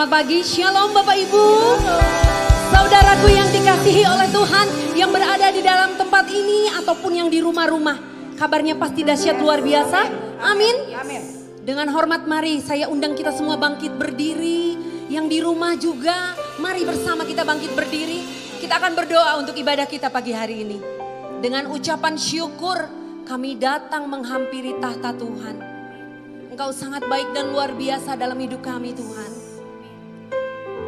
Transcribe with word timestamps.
Selamat 0.00 0.16
pagi, 0.16 0.40
Shalom 0.40 0.96
Bapak 0.96 1.12
Ibu. 1.28 1.46
Saudaraku 2.72 3.36
yang 3.36 3.52
dikasihi 3.52 4.08
oleh 4.08 4.32
Tuhan 4.32 4.96
yang 4.96 5.12
berada 5.12 5.52
di 5.52 5.60
dalam 5.60 5.92
tempat 6.00 6.24
ini 6.32 6.72
ataupun 6.72 7.20
yang 7.20 7.28
di 7.28 7.44
rumah-rumah. 7.44 8.00
Kabarnya 8.32 8.80
pasti 8.80 9.04
dahsyat 9.04 9.36
luar 9.36 9.60
biasa. 9.60 10.00
Amin. 10.40 10.96
Dengan 11.60 11.92
hormat 11.92 12.24
mari 12.24 12.64
saya 12.64 12.88
undang 12.88 13.12
kita 13.12 13.28
semua 13.28 13.60
bangkit 13.60 13.92
berdiri. 14.00 14.80
Yang 15.12 15.26
di 15.28 15.38
rumah 15.44 15.76
juga, 15.76 16.32
mari 16.56 16.80
bersama 16.88 17.28
kita 17.28 17.44
bangkit 17.44 17.76
berdiri. 17.76 18.24
Kita 18.56 18.80
akan 18.80 18.96
berdoa 18.96 19.36
untuk 19.36 19.52
ibadah 19.52 19.84
kita 19.84 20.08
pagi 20.08 20.32
hari 20.32 20.64
ini. 20.64 20.80
Dengan 21.44 21.68
ucapan 21.68 22.16
syukur 22.16 22.88
kami 23.28 23.60
datang 23.60 24.08
menghampiri 24.08 24.80
tahta 24.80 25.12
Tuhan. 25.12 25.60
Engkau 26.56 26.72
sangat 26.72 27.04
baik 27.04 27.36
dan 27.36 27.52
luar 27.52 27.76
biasa 27.76 28.16
dalam 28.16 28.40
hidup 28.40 28.64
kami 28.64 28.96
Tuhan. 28.96 29.39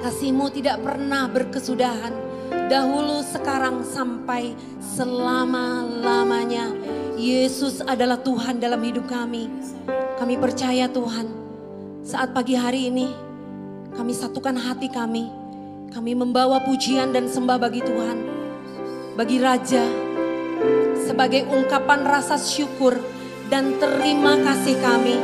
Kasihmu 0.02 0.50
tidak 0.50 0.82
pernah 0.82 1.30
berkesudahan. 1.30 2.10
Dahulu, 2.66 3.22
sekarang, 3.22 3.86
sampai 3.86 4.50
selama-lamanya. 4.82 6.74
Yesus 7.14 7.78
adalah 7.86 8.18
Tuhan 8.18 8.58
dalam 8.58 8.82
hidup 8.82 9.06
kami. 9.06 9.46
Kami 10.18 10.34
percaya 10.42 10.90
Tuhan. 10.90 11.30
Saat 12.02 12.34
pagi 12.34 12.58
hari 12.58 12.90
ini, 12.90 13.14
kami 13.94 14.10
satukan 14.10 14.58
hati 14.58 14.90
kami. 14.90 15.30
Kami 15.94 16.18
membawa 16.18 16.58
pujian 16.66 17.14
dan 17.14 17.30
sembah 17.30 17.62
bagi 17.62 17.78
Tuhan. 17.86 18.18
Bagi 19.14 19.38
Raja. 19.38 19.86
Sebagai 20.98 21.46
ungkapan 21.46 22.02
rasa 22.02 22.34
syukur 22.42 22.98
dan 23.46 23.78
terima 23.78 24.34
kasih 24.40 24.74
kami. 24.82 25.14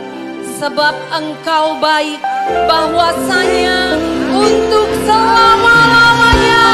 Sebab 0.62 0.95
engkau 1.19 1.83
baik 1.83 2.20
bahwasanya 2.69 3.98
untuk 4.39 4.89
selama-lamanya 5.03 6.64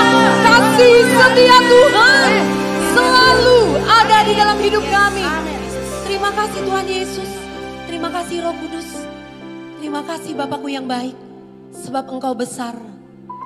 kasih 0.45 0.99
setia 1.09 1.59
Tuhan 1.65 2.31
selalu 2.93 3.61
ada 3.89 4.19
di 4.29 4.33
dalam 4.37 4.59
hidup 4.61 4.85
kami. 4.93 5.25
Terima 6.05 6.31
kasih 6.37 6.61
Tuhan 6.63 6.87
Yesus. 6.87 7.31
Terima 7.89 8.09
kasih 8.13 8.37
Roh 8.45 8.57
Kudus. 8.61 8.89
Terima 9.81 10.01
kasih 10.05 10.33
Bapakku 10.37 10.69
yang 10.69 10.85
baik. 10.85 11.17
Sebab 11.75 12.05
engkau 12.13 12.37
besar. 12.37 12.77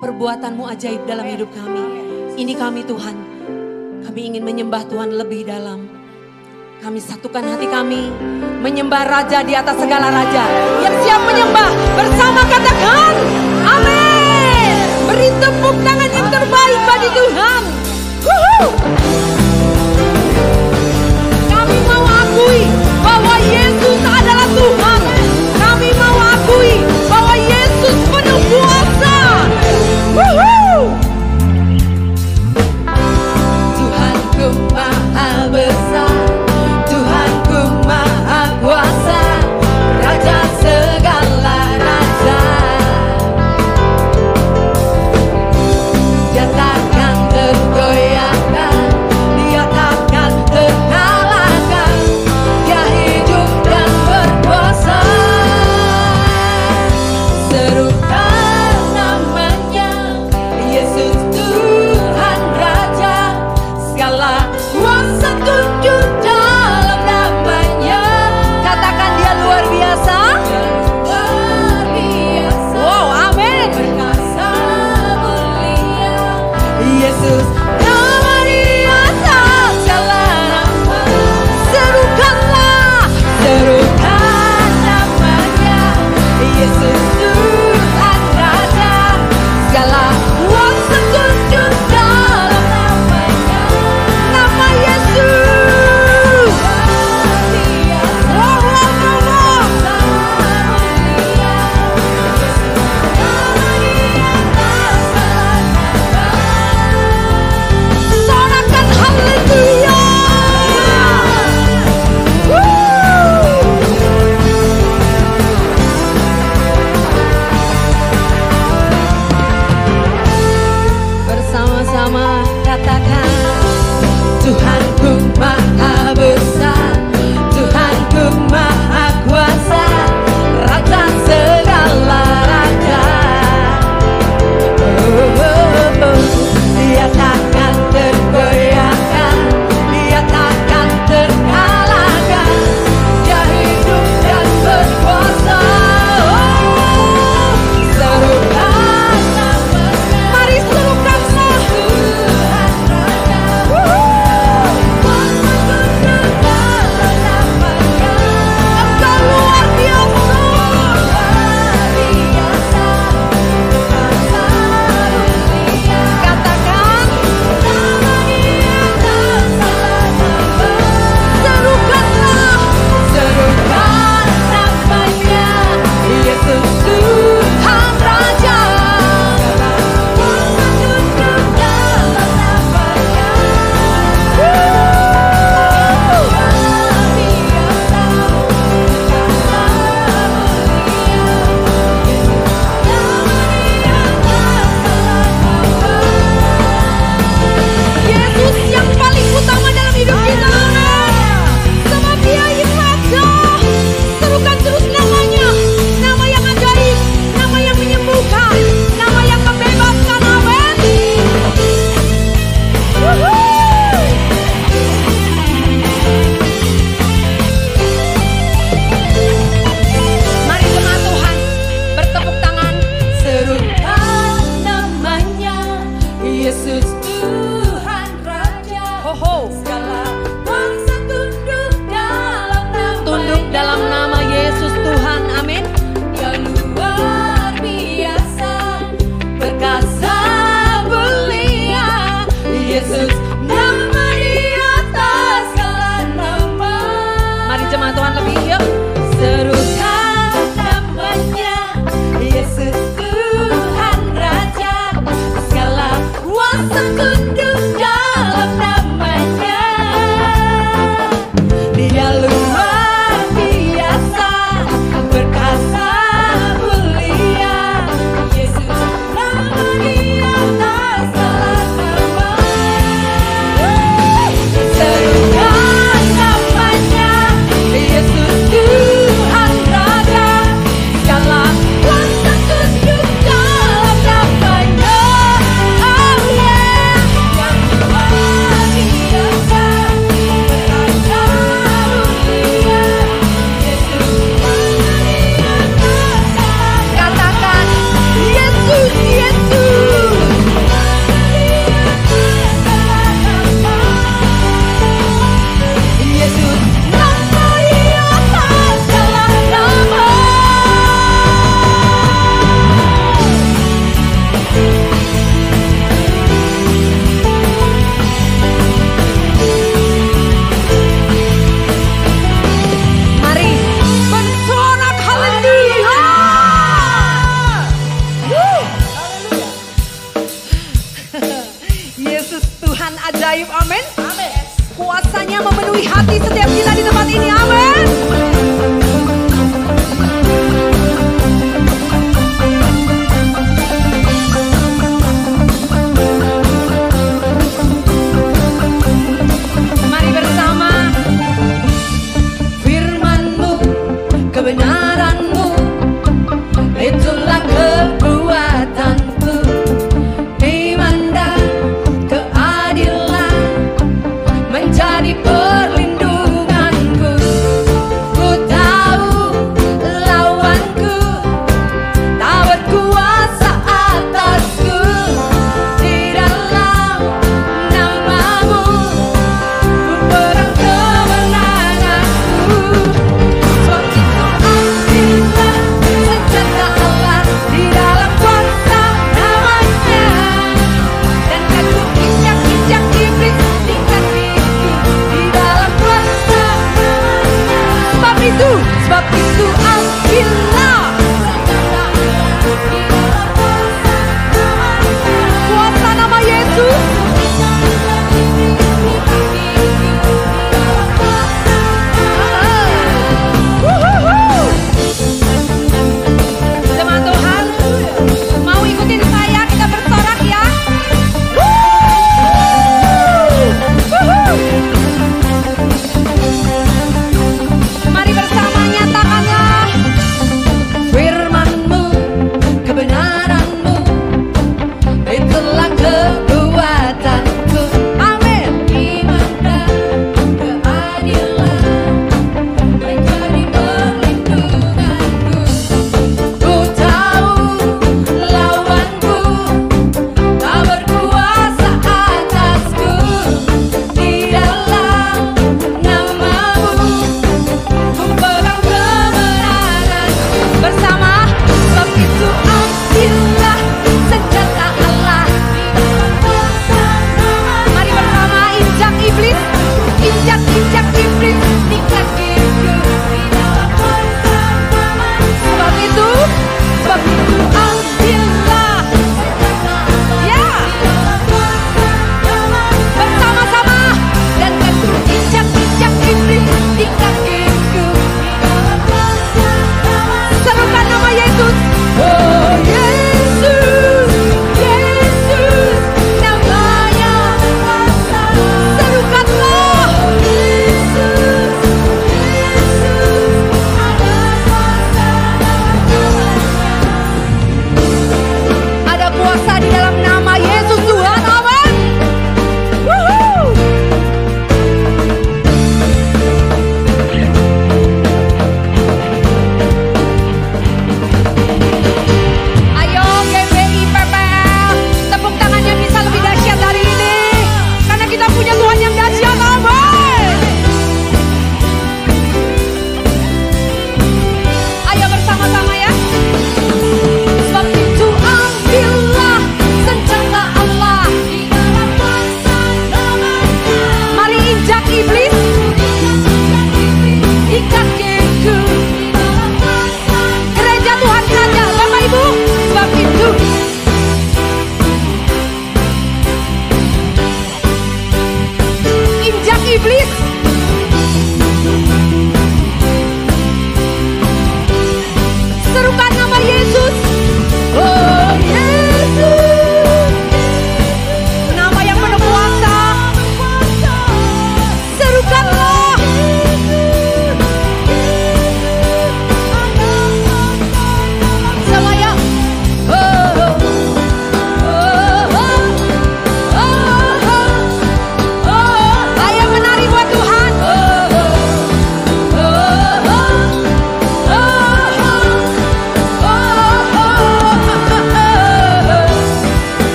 Perbuatanmu 0.00 0.64
ajaib 0.64 1.04
dalam 1.04 1.28
hidup 1.28 1.52
kami. 1.52 1.84
Ini 2.40 2.56
kami 2.56 2.82
Tuhan. 2.88 3.16
Kami 4.00 4.20
ingin 4.32 4.42
menyembah 4.42 4.88
Tuhan 4.88 5.12
lebih 5.12 5.44
dalam. 5.44 5.84
Kami 6.80 6.96
satukan 6.96 7.44
hati 7.44 7.68
kami 7.68 8.08
menyembah 8.64 9.04
Raja 9.04 9.44
di 9.44 9.52
atas 9.52 9.76
segala 9.76 10.08
Raja. 10.08 10.44
Yang 10.80 10.96
siap 11.04 11.20
menyembah 11.28 11.68
bersama 11.92 12.40
katakan 12.48 13.14
tepuk 15.40 15.76
tangan 15.80 16.10
yang 16.12 16.28
terbaik 16.28 16.80
bagi 16.84 17.08
Tuhan. 17.16 17.62
Woohoo. 18.20 18.68
Kami 21.48 21.76
mau 21.88 22.04
akui 22.04 22.68
bahwa 23.00 23.34
Yesus 23.48 24.00
adalah 24.04 24.48
Tuhan. 24.52 24.89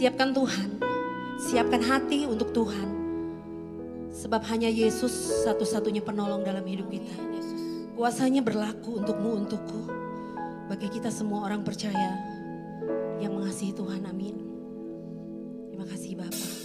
Siapkan 0.00 0.32
Tuhan, 0.32 0.80
siapkan 1.36 1.84
hati 1.84 2.24
untuk 2.24 2.56
Tuhan. 2.56 2.88
Sebab 4.08 4.40
hanya 4.48 4.72
Yesus 4.72 5.12
satu-satunya 5.44 6.00
penolong 6.00 6.40
dalam 6.40 6.64
hidup 6.64 6.88
kita. 6.88 7.12
Kuasanya 8.00 8.40
berlaku 8.40 8.96
untukmu, 8.96 9.44
untukku. 9.44 9.92
Bagi 10.72 10.88
kita 10.88 11.12
semua 11.12 11.44
orang 11.44 11.60
percaya 11.60 12.16
yang 13.20 13.36
mengasihi 13.36 13.76
Tuhan. 13.76 14.08
Amin. 14.08 14.40
Terima 15.68 15.84
kasih 15.84 16.16
Bapak. 16.16 16.59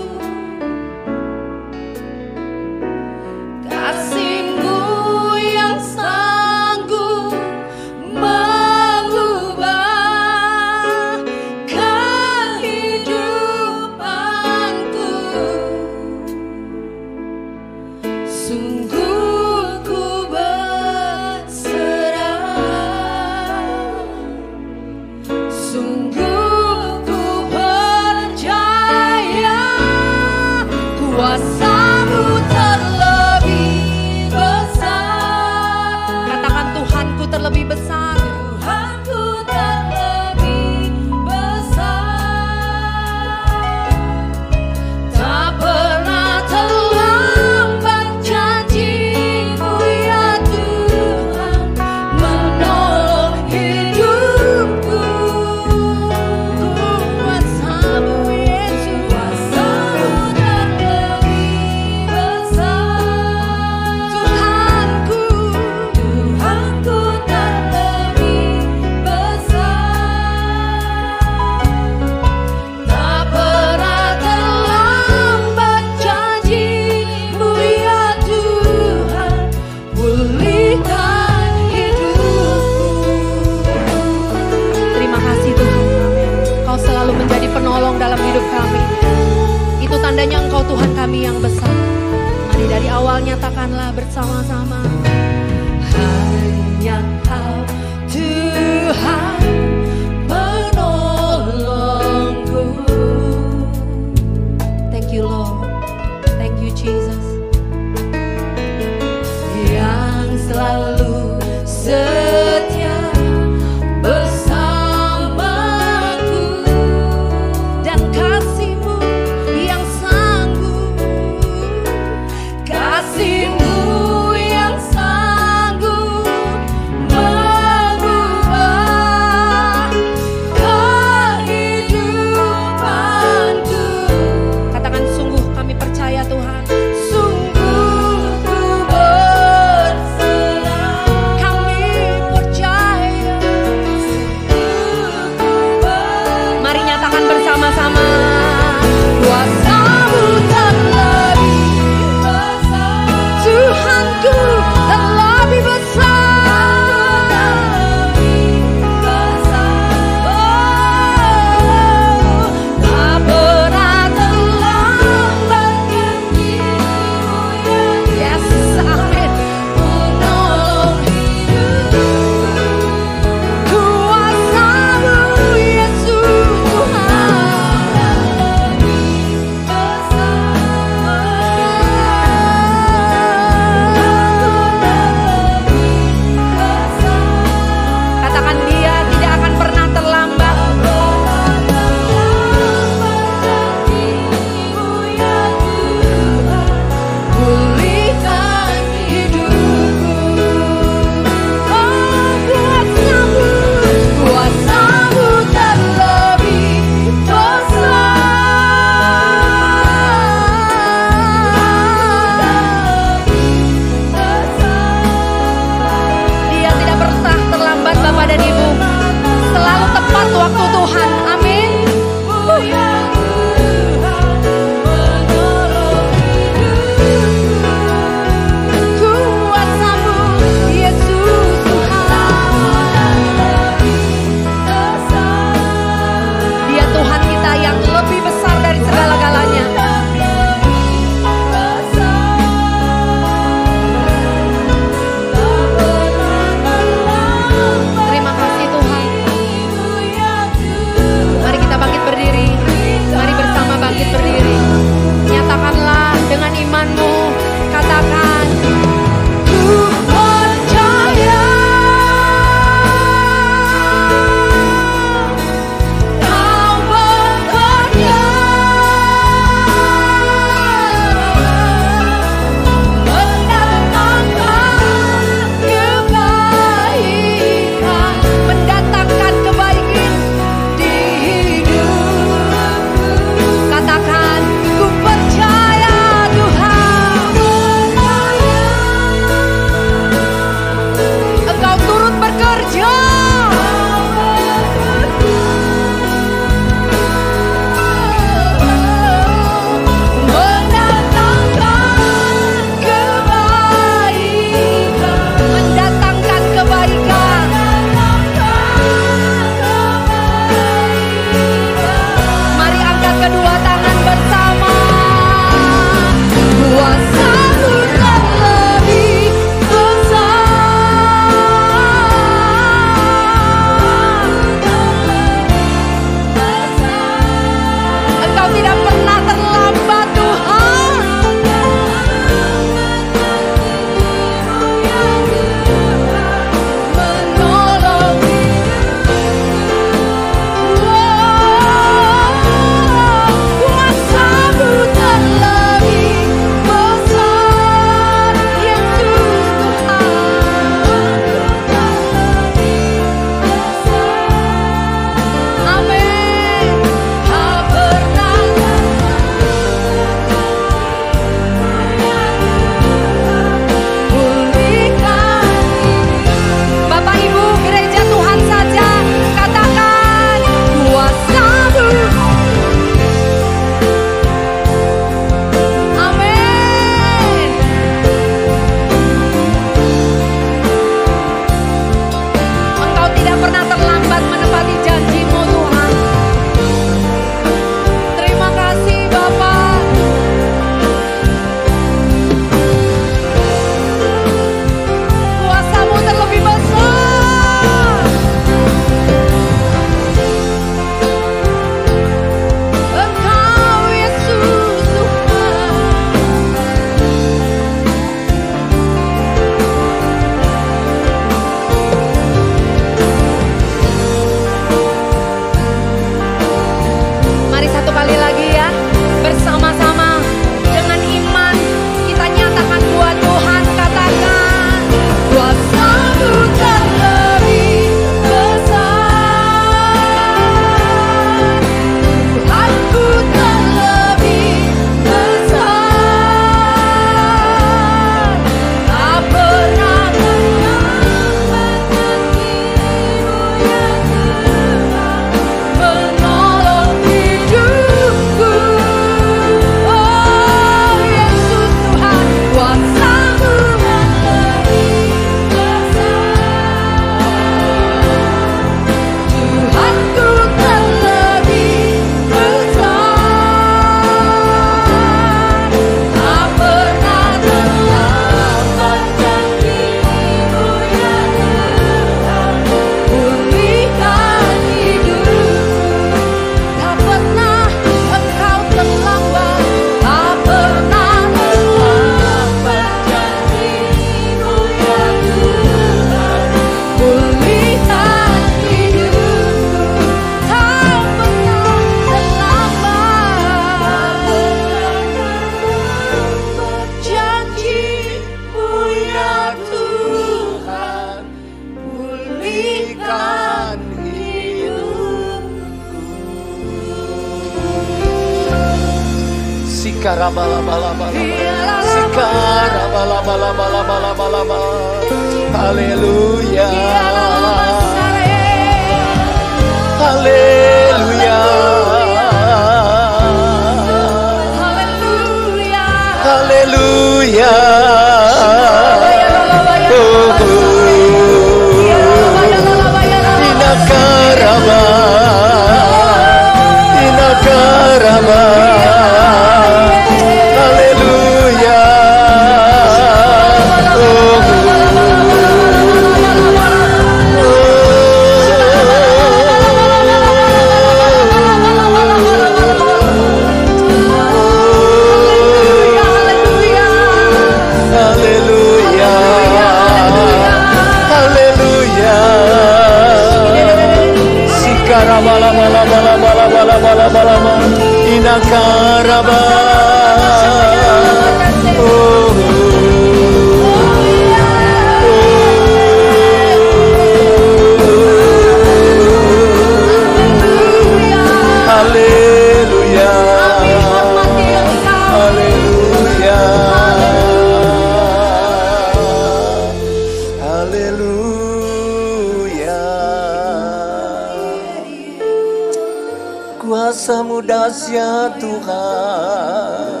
Dahsyat 597.76 598.40
Tuhan. 598.40 600.00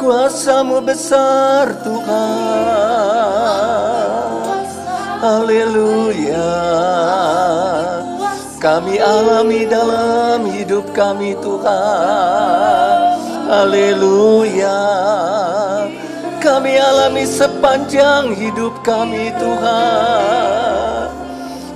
Kuasamu 0.00 0.80
besar 0.80 1.68
Tuhan. 1.84 2.64
Haleluya. 5.20 6.56
Kami 8.56 8.96
alami 8.96 9.68
dalam 9.68 10.48
hidup 10.48 10.88
kami 10.96 11.36
Tuhan. 11.44 13.20
Haleluya. 13.52 14.80
Kami 16.40 16.72
alami 16.80 17.28
sepanjang 17.28 18.32
hidup 18.32 18.80
kami 18.80 19.28
Tuhan. 19.36 21.04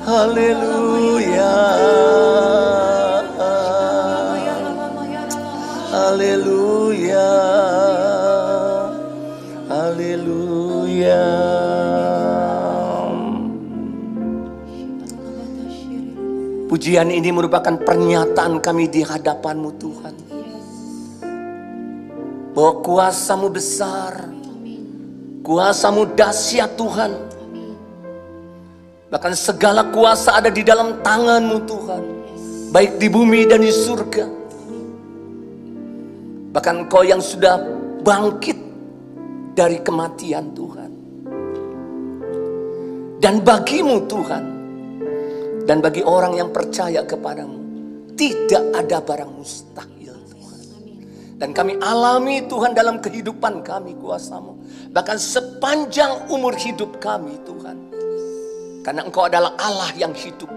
Haleluya 0.09 1.53
Haleluya 6.17 7.33
Haleluya 9.69 11.25
Pujian 16.73 17.13
ini 17.13 17.29
merupakan 17.29 17.77
pernyataan 17.77 18.65
kami 18.65 18.89
di 18.89 19.05
hadapanmu 19.05 19.77
Tuhan. 19.77 20.15
Bahwa 22.57 22.73
kuasamu 22.81 23.53
besar. 23.53 24.33
Kuasamu 25.45 26.17
dahsyat 26.17 26.81
Tuhan. 26.81 27.13
Bahkan 29.13 29.33
segala 29.37 29.85
kuasa 29.93 30.41
ada 30.41 30.49
di 30.49 30.65
dalam 30.65 30.97
tanganmu 31.05 31.61
Tuhan. 31.69 32.03
Baik 32.73 32.97
di 33.05 33.13
bumi 33.13 33.45
dan 33.45 33.61
di 33.61 33.69
surga 33.69 34.36
Bahkan 36.57 36.89
kau 36.89 37.05
yang 37.05 37.21
sudah 37.21 37.61
bangkit 38.01 38.57
dari 39.53 39.77
kematian 39.85 40.57
Tuhan. 40.57 40.91
Dan 43.17 43.41
bagimu 43.41 44.05
Tuhan 44.13 44.45
Dan 45.65 45.81
bagi 45.81 46.05
orang 46.05 46.37
yang 46.37 46.53
percaya 46.53 47.01
kepadamu 47.01 47.57
Tidak 48.13 48.77
ada 48.77 49.01
barang 49.01 49.33
mustahil 49.37 50.17
Tuhan. 50.33 50.61
Dan 51.37 51.53
kami 51.53 51.77
alami 51.85 52.45
Tuhan 52.49 52.73
dalam 52.73 53.05
kehidupan 53.05 53.61
kami 53.61 53.93
kuasamu. 54.01 54.57
Bahkan 54.97 55.17
sepanjang 55.21 56.33
umur 56.33 56.57
hidup 56.57 56.97
kami 56.97 57.37
Tuhan. 57.45 57.77
Karena 58.81 59.05
engkau 59.05 59.29
adalah 59.29 59.53
Allah 59.61 59.93
yang 59.93 60.17
hidup. 60.17 60.49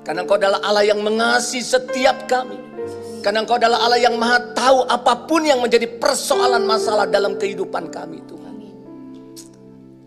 Karena 0.00 0.24
engkau 0.24 0.40
adalah 0.40 0.64
Allah 0.64 0.88
yang 0.88 1.04
mengasihi 1.04 1.60
setiap 1.60 2.24
kami 2.24 2.69
Karena 3.20 3.44
engkau 3.44 3.60
adalah 3.60 3.84
Allah 3.84 4.00
yang 4.00 4.16
maha 4.16 4.40
tahu 4.56 4.88
apa 4.88 5.28
pun 5.28 5.44
yang 5.44 5.60
menjadi 5.60 5.84
persoalan 6.00 6.64
masalah 6.64 7.04
dalam 7.04 7.36
kehidupan 7.36 7.92
kami 7.92 8.24
Tuhan 8.24 8.54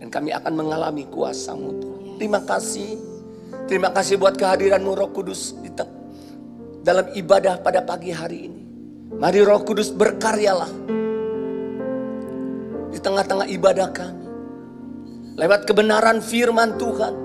Dan 0.01 0.07
kami 0.09 0.33
akan 0.33 0.53
mengalami 0.57 1.05
kuasamu 1.07 1.69
Tuhan 1.77 2.01
Terima 2.17 2.41
kasih 2.41 3.13
Terima 3.63 3.93
kasih 3.93 4.19
buat 4.19 4.35
kehadiranmu 4.35 4.91
Roh 4.91 5.09
Kudus 5.13 5.55
di 5.63 5.71
dalam 6.83 7.07
ibadah 7.15 7.63
pada 7.63 7.79
pagi 7.79 8.11
hari 8.11 8.51
ini. 8.51 8.61
Mari 9.15 9.39
Roh 9.39 9.63
Kudus 9.63 9.87
berkaryalah 9.95 10.69
di 12.91 12.99
tengah-tengah 12.99 13.47
ibadah 13.47 13.87
kami. 13.95 14.27
Lewat 15.39 15.63
kebenaran 15.63 16.19
firman 16.19 16.75
Tuhan. 16.75 17.15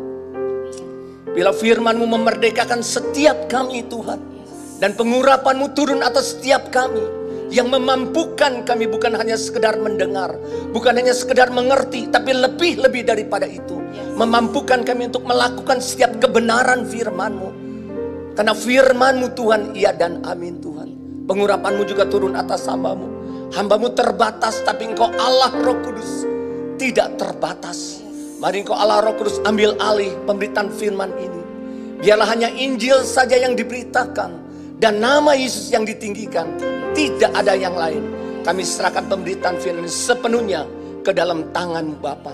Bila 1.35 1.51
firmanmu 1.53 2.07
memerdekakan 2.07 2.81
setiap 2.81 3.51
kami 3.51 3.85
Tuhan. 3.91 4.21
Dan 4.79 4.95
pengurapanmu 4.95 5.75
turun 5.75 6.07
atas 6.07 6.39
setiap 6.39 6.71
kami. 6.71 7.03
Yang 7.51 7.81
memampukan 7.81 8.63
kami 8.63 8.87
bukan 8.87 9.19
hanya 9.19 9.35
sekedar 9.35 9.75
mendengar. 9.75 10.39
Bukan 10.71 10.95
hanya 10.95 11.11
sekedar 11.11 11.51
mengerti. 11.51 12.07
Tapi 12.07 12.31
lebih-lebih 12.31 13.03
daripada 13.03 13.45
itu. 13.51 13.83
Memampukan 14.15 14.87
kami 14.87 15.11
untuk 15.11 15.27
melakukan 15.27 15.83
setiap 15.83 16.23
kebenaran 16.23 16.87
firmanmu. 16.87 17.51
Karena 18.39 18.55
firmanmu 18.55 19.35
Tuhan 19.35 19.75
iya 19.75 19.91
dan 19.91 20.23
amin 20.23 20.63
Tuhan. 20.63 20.89
Pengurapanmu 21.27 21.83
juga 21.83 22.07
turun 22.07 22.39
atas 22.39 22.71
hambamu. 22.71 23.19
Hambamu 23.51 23.91
terbatas 23.99 24.63
tapi 24.63 24.95
engkau 24.95 25.11
Allah 25.19 25.51
roh 25.59 25.75
kudus. 25.83 26.23
Tidak 26.79 27.19
terbatas. 27.19 27.99
Mari 28.39 28.63
engkau 28.63 28.79
Allah 28.79 29.03
roh 29.03 29.19
kudus 29.19 29.43
ambil 29.43 29.75
alih 29.83 30.15
pemberitaan 30.23 30.71
firman 30.71 31.11
ini. 31.19 31.43
Biarlah 31.99 32.31
hanya 32.31 32.47
Injil 32.55 33.03
saja 33.03 33.35
yang 33.35 33.59
diberitakan. 33.59 34.48
Dan 34.79 35.03
nama 35.03 35.35
Yesus 35.35 35.75
yang 35.75 35.83
ditinggikan. 35.83 36.55
Tidak 36.95 37.35
ada 37.35 37.59
yang 37.59 37.75
lain. 37.75 38.03
Kami 38.47 38.63
serahkan 38.63 39.11
pemberitaan 39.11 39.59
firman 39.59 39.91
sepenuhnya 39.91 40.63
ke 41.03 41.11
dalam 41.11 41.51
tangan 41.51 41.99
Bapa. 41.99 42.33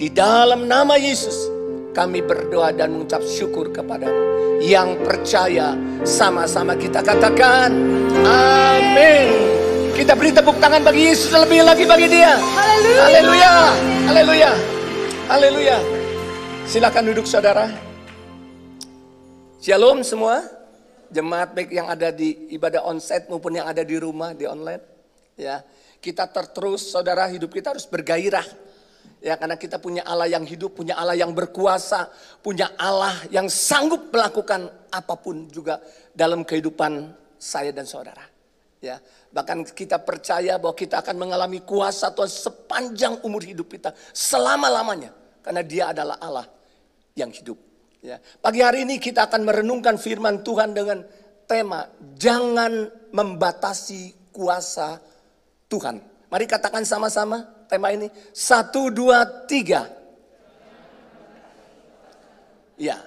Di 0.00 0.08
dalam 0.08 0.66
nama 0.66 0.96
Yesus 0.96 1.52
kami 1.92 2.24
berdoa 2.24 2.72
dan 2.72 2.96
mengucap 2.96 3.20
syukur 3.20 3.68
kepadamu. 3.68 4.16
Yang 4.64 5.04
percaya 5.04 5.76
sama-sama 6.02 6.72
kita 6.80 7.04
katakan 7.04 7.76
amin. 8.24 9.28
Kita 9.92 10.16
beri 10.16 10.32
tepuk 10.32 10.56
tangan 10.56 10.80
bagi 10.80 11.12
Yesus 11.12 11.28
lebih 11.36 11.60
lagi 11.68 11.84
bagi 11.84 12.08
dia. 12.08 12.40
Haleluya. 12.96 13.54
Haleluya. 14.08 14.50
Haleluya. 15.28 15.78
Silakan 16.64 17.12
duduk 17.12 17.28
saudara. 17.28 17.68
Shalom 19.60 20.00
semua. 20.00 20.61
Jemaat 21.12 21.52
baik 21.52 21.70
yang 21.70 21.92
ada 21.92 22.08
di 22.08 22.48
ibadah 22.56 22.88
onsite 22.88 23.28
maupun 23.28 23.60
yang 23.60 23.68
ada 23.68 23.84
di 23.84 24.00
rumah 24.00 24.32
di 24.32 24.48
online. 24.48 24.80
Ya, 25.36 25.60
kita 26.00 26.24
terterus 26.26 26.88
saudara 26.88 27.28
hidup 27.28 27.52
kita 27.52 27.76
harus 27.76 27.84
bergairah. 27.84 28.44
Ya 29.22 29.38
karena 29.38 29.54
kita 29.54 29.78
punya 29.78 30.02
Allah 30.02 30.26
yang 30.26 30.42
hidup, 30.42 30.74
punya 30.74 30.98
Allah 30.98 31.14
yang 31.14 31.30
berkuasa, 31.30 32.10
punya 32.42 32.74
Allah 32.74 33.14
yang 33.30 33.46
sanggup 33.46 34.10
melakukan 34.10 34.66
apa 34.90 35.14
pun 35.14 35.46
juga 35.46 35.78
dalam 36.10 36.42
kehidupan 36.42 37.14
saya 37.38 37.70
dan 37.70 37.86
saudara. 37.86 38.26
Ya, 38.82 38.98
bahkan 39.30 39.62
kita 39.62 40.02
percaya 40.02 40.58
bahwa 40.58 40.74
kita 40.74 41.06
akan 41.06 41.14
mengalami 41.14 41.62
kuasa 41.62 42.10
Tuhan 42.10 42.26
sepanjang 42.26 43.22
umur 43.22 43.46
hidup 43.46 43.70
kita, 43.70 43.94
selama-lamanya. 44.10 45.14
Karena 45.38 45.62
dia 45.62 45.94
adalah 45.94 46.18
Allah 46.18 46.46
yang 47.14 47.30
hidup. 47.30 47.71
Ya. 48.02 48.18
Pagi 48.42 48.58
hari 48.58 48.82
ini 48.82 48.98
kita 48.98 49.30
akan 49.30 49.46
merenungkan 49.46 49.94
firman 49.94 50.42
Tuhan 50.42 50.74
dengan 50.74 51.06
tema 51.46 51.86
jangan 52.18 52.90
membatasi 53.14 54.34
kuasa 54.34 54.98
Tuhan. 55.70 56.02
Mari 56.26 56.50
katakan 56.50 56.82
sama-sama 56.82 57.46
tema 57.70 57.94
ini. 57.94 58.10
Satu, 58.34 58.90
dua, 58.90 59.22
tiga. 59.46 59.86
Ya, 62.74 62.98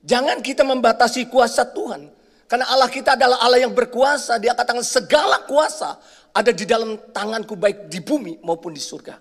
jangan 0.00 0.40
kita 0.40 0.64
membatasi 0.64 1.28
kuasa 1.28 1.68
Tuhan. 1.68 2.08
Karena 2.48 2.64
Allah 2.72 2.88
kita 2.88 3.20
adalah 3.20 3.44
Allah 3.44 3.60
yang 3.60 3.76
berkuasa. 3.76 4.40
Dia 4.40 4.56
katakan 4.56 4.80
segala 4.80 5.44
kuasa 5.44 6.00
ada 6.32 6.48
di 6.48 6.64
dalam 6.64 6.96
tanganku 7.12 7.60
baik 7.60 7.92
di 7.92 8.00
bumi 8.00 8.40
maupun 8.40 8.72
di 8.72 8.80
surga. 8.80 9.20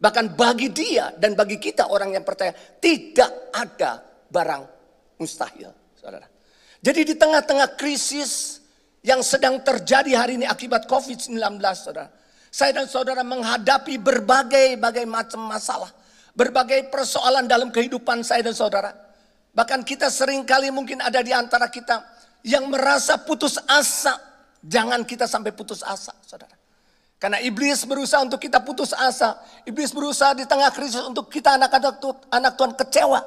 Bahkan 0.00 0.32
bagi 0.32 0.72
dia 0.72 1.12
dan 1.12 1.36
bagi 1.36 1.60
kita 1.60 1.92
orang 1.92 2.16
yang 2.16 2.24
percaya 2.24 2.56
tidak 2.80 3.52
ada 3.52 4.09
barang 4.30 4.62
mustahil. 5.18 5.70
Saudara. 5.98 6.24
Jadi 6.80 7.12
di 7.12 7.14
tengah-tengah 7.18 7.76
krisis 7.76 8.62
yang 9.04 9.20
sedang 9.20 9.60
terjadi 9.60 10.16
hari 10.16 10.40
ini 10.40 10.48
akibat 10.48 10.88
COVID-19 10.88 11.36
saudara. 11.76 12.08
Saya 12.50 12.82
dan 12.82 12.88
saudara 12.88 13.22
menghadapi 13.22 14.00
berbagai-bagai 14.00 15.04
macam 15.04 15.44
masalah. 15.44 15.92
Berbagai 16.32 16.88
persoalan 16.88 17.44
dalam 17.44 17.68
kehidupan 17.68 18.24
saya 18.24 18.40
dan 18.40 18.56
saudara. 18.56 18.90
Bahkan 19.52 19.84
kita 19.84 20.08
sering 20.08 20.46
kali 20.48 20.72
mungkin 20.72 21.04
ada 21.04 21.20
di 21.20 21.34
antara 21.34 21.68
kita 21.68 22.00
yang 22.46 22.70
merasa 22.72 23.20
putus 23.20 23.60
asa. 23.68 24.16
Jangan 24.60 25.04
kita 25.04 25.28
sampai 25.28 25.52
putus 25.52 25.84
asa 25.84 26.16
saudara. 26.24 26.56
Karena 27.20 27.36
iblis 27.44 27.84
berusaha 27.84 28.24
untuk 28.24 28.40
kita 28.40 28.64
putus 28.64 28.96
asa. 28.96 29.36
Iblis 29.68 29.92
berusaha 29.92 30.32
di 30.32 30.48
tengah 30.48 30.72
krisis 30.72 31.04
untuk 31.04 31.28
kita 31.28 31.60
anak-anak 31.60 32.00
anak 32.32 32.52
Tuhan 32.56 32.72
kecewa. 32.72 33.20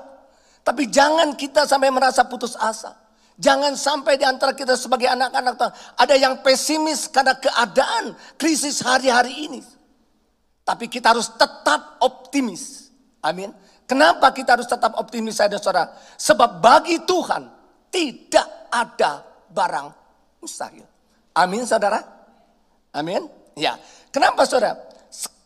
Tapi 0.63 0.87
jangan 0.87 1.35
kita 1.35 1.67
sampai 1.67 1.91
merasa 1.91 2.23
putus 2.23 2.55
asa. 2.55 2.95
Jangan 3.35 3.75
sampai 3.75 4.15
di 4.15 4.23
antara 4.23 4.53
kita 4.55 4.77
sebagai 4.77 5.09
anak-anak 5.09 5.53
Tuhan 5.57 5.73
ada 5.97 6.15
yang 6.15 6.33
pesimis 6.45 7.09
karena 7.09 7.35
keadaan 7.35 8.15
krisis 8.39 8.79
hari-hari 8.79 9.49
ini. 9.49 9.59
Tapi 10.63 10.87
kita 10.87 11.11
harus 11.11 11.27
tetap 11.35 11.99
optimis. 11.99 12.87
Amin. 13.19 13.51
Kenapa 13.83 14.31
kita 14.31 14.55
harus 14.55 14.69
tetap 14.69 14.95
optimis 14.95 15.35
saya 15.35 15.51
dan 15.51 15.59
saudara? 15.59 15.91
Sebab 16.15 16.63
bagi 16.63 17.03
Tuhan 17.03 17.43
tidak 17.91 18.47
ada 18.71 19.27
barang 19.51 19.87
mustahil. 20.39 20.87
Amin 21.35 21.67
saudara. 21.67 21.99
Amin. 22.95 23.27
Ya, 23.57 23.75
kenapa 24.13 24.47
saudara? 24.47 24.77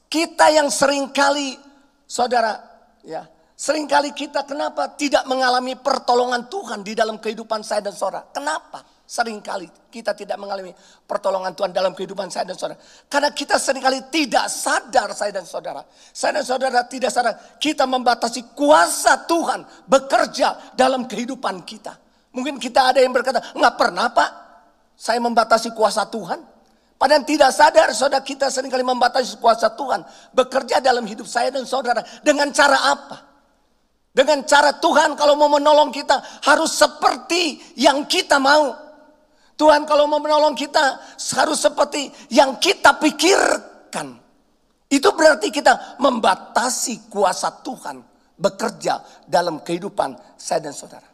Kita 0.08 0.48
yang 0.54 0.72
sering 0.72 1.12
kali 1.12 1.60
saudara, 2.08 2.62
ya, 3.04 3.28
sering 3.58 3.90
kali 3.90 4.14
kita 4.14 4.46
kenapa 4.46 4.94
tidak 4.94 5.26
mengalami 5.26 5.74
pertolongan 5.74 6.46
Tuhan 6.46 6.86
di 6.86 6.94
dalam 6.94 7.18
kehidupan 7.18 7.66
saya 7.66 7.82
dan 7.82 7.98
saudara? 7.98 8.30
Kenapa? 8.30 8.86
Seringkali 9.08 9.90
kita 9.90 10.14
tidak 10.14 10.38
mengalami 10.38 10.76
pertolongan 11.08 11.56
Tuhan 11.58 11.74
dalam 11.74 11.96
kehidupan 11.98 12.30
saya 12.30 12.54
dan 12.54 12.60
saudara. 12.60 12.78
Karena 13.10 13.32
kita 13.34 13.58
sering 13.58 13.82
kali 13.82 14.04
tidak 14.14 14.46
sadar 14.46 15.10
saya 15.18 15.32
dan 15.34 15.48
saudara. 15.48 15.82
Saya 16.14 16.38
dan 16.38 16.46
saudara 16.46 16.86
tidak 16.86 17.10
sadar 17.10 17.34
kita 17.58 17.90
membatasi 17.90 18.54
kuasa 18.54 19.26
Tuhan 19.26 19.66
bekerja 19.90 20.78
dalam 20.78 21.10
kehidupan 21.10 21.66
kita. 21.66 21.98
Mungkin 22.36 22.62
kita 22.62 22.94
ada 22.94 23.02
yang 23.02 23.16
berkata, 23.16 23.42
nggak 23.58 23.76
pernah 23.80 24.12
pak, 24.14 24.30
saya 24.94 25.18
membatasi 25.18 25.74
kuasa 25.74 26.06
Tuhan. 26.06 26.44
Padahal 26.98 27.26
tidak 27.26 27.50
sadar 27.56 27.90
saudara 27.98 28.22
kita 28.22 28.54
sering 28.54 28.70
kali 28.70 28.86
membatasi 28.86 29.42
kuasa 29.42 29.74
Tuhan. 29.74 30.06
Bekerja 30.36 30.78
dalam 30.78 31.08
hidup 31.10 31.26
saya 31.26 31.48
dan 31.48 31.66
saudara. 31.66 32.06
Dengan 32.22 32.54
cara 32.54 32.92
apa? 32.94 33.27
Dengan 34.18 34.42
cara 34.50 34.74
Tuhan 34.74 35.14
kalau 35.14 35.38
mau 35.38 35.46
menolong 35.46 35.94
kita 35.94 36.42
harus 36.42 36.74
seperti 36.74 37.62
yang 37.78 38.10
kita 38.10 38.42
mau. 38.42 38.74
Tuhan 39.54 39.86
kalau 39.86 40.10
mau 40.10 40.18
menolong 40.18 40.58
kita 40.58 40.98
harus 41.38 41.62
seperti 41.62 42.10
yang 42.34 42.58
kita 42.58 42.98
pikirkan. 42.98 44.18
Itu 44.90 45.14
berarti 45.14 45.54
kita 45.54 46.02
membatasi 46.02 47.14
kuasa 47.14 47.62
Tuhan 47.62 48.02
bekerja 48.34 49.22
dalam 49.30 49.62
kehidupan 49.62 50.18
saya 50.34 50.66
dan 50.66 50.74
saudara. 50.74 51.06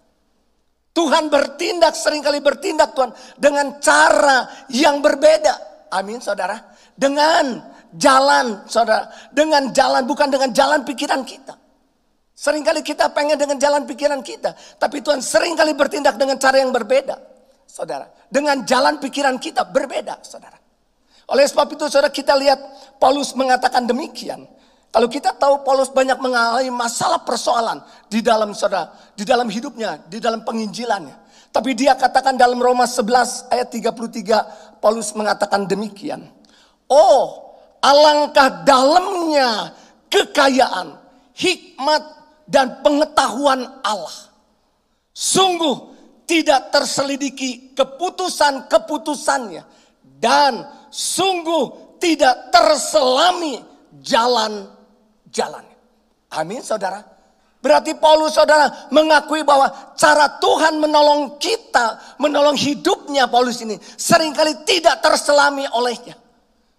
Tuhan 0.95 1.27
bertindak 1.27 1.99
sering 1.99 2.23
kali 2.23 2.39
bertindak 2.39 2.95
Tuhan 2.95 3.11
dengan 3.35 3.83
cara 3.83 4.47
yang 4.71 5.03
berbeda. 5.03 5.87
Amin 5.91 6.23
saudara. 6.23 6.55
Dengan 6.95 7.67
jalan 7.99 8.63
saudara. 8.63 9.11
Dengan 9.35 9.75
jalan 9.75 10.07
bukan 10.07 10.31
dengan 10.31 10.55
jalan 10.55 10.87
pikiran 10.87 11.27
kita. 11.27 11.62
Seringkali 12.33 12.81
kita 12.81 13.13
pengen 13.13 13.37
dengan 13.37 13.61
jalan 13.61 13.85
pikiran 13.85 14.25
kita. 14.25 14.57
Tapi 14.81 15.05
Tuhan 15.05 15.21
sering 15.21 15.53
kali 15.53 15.77
bertindak 15.77 16.17
dengan 16.17 16.41
cara 16.41 16.57
yang 16.57 16.73
berbeda. 16.73 17.15
Saudara. 17.69 18.09
Dengan 18.29 18.65
jalan 18.65 18.97
pikiran 18.97 19.37
kita 19.37 19.69
berbeda 19.69 20.25
saudara. 20.25 20.57
Oleh 21.29 21.45
sebab 21.45 21.69
itu 21.77 21.85
saudara 21.87 22.09
kita 22.09 22.33
lihat 22.33 22.59
Paulus 22.97 23.37
mengatakan 23.37 23.85
demikian. 23.85 24.49
Kalau 24.93 25.09
kita 25.09 25.33
tahu 25.33 25.65
Paulus 25.65 25.89
banyak 25.89 26.21
mengalami 26.21 26.69
masalah 26.69 27.21
persoalan 27.25 27.81
di 28.09 28.21
dalam 28.21 28.53
saudara, 28.53 28.93
di 29.17 29.25
dalam 29.25 29.49
hidupnya, 29.49 30.01
di 30.05 30.21
dalam 30.21 30.45
penginjilannya. 30.45 31.49
Tapi 31.53 31.77
dia 31.77 31.93
katakan 31.93 32.37
dalam 32.37 32.57
Roma 32.57 32.85
11 32.89 33.53
ayat 33.53 33.69
33 33.69 34.81
Paulus 34.81 35.13
mengatakan 35.13 35.69
demikian. 35.69 36.25
Oh, 36.89 37.57
alangkah 37.81 38.65
dalamnya 38.65 39.73
kekayaan, 40.09 40.97
hikmat 41.37 42.22
dan 42.53 42.85
pengetahuan 42.85 43.65
Allah. 43.81 44.29
Sungguh 45.09 45.89
tidak 46.29 46.69
terselidiki 46.69 47.73
keputusan-keputusannya 47.73 49.65
dan 50.21 50.61
sungguh 50.93 51.97
tidak 51.97 52.53
terselami 52.53 53.57
jalan-jalannya. 54.05 55.77
Amin 56.37 56.61
saudara. 56.61 57.01
Berarti 57.63 57.95
Paulus 57.95 58.35
saudara 58.35 58.91
mengakui 58.91 59.41
bahwa 59.41 59.95
cara 59.95 60.37
Tuhan 60.37 60.83
menolong 60.83 61.39
kita, 61.39 62.19
menolong 62.19 62.59
hidupnya 62.59 63.25
Paulus 63.31 63.63
ini 63.63 63.79
sering 63.97 64.35
kali 64.35 64.67
tidak 64.67 64.99
terselami 64.99 65.65
olehnya. 65.73 66.19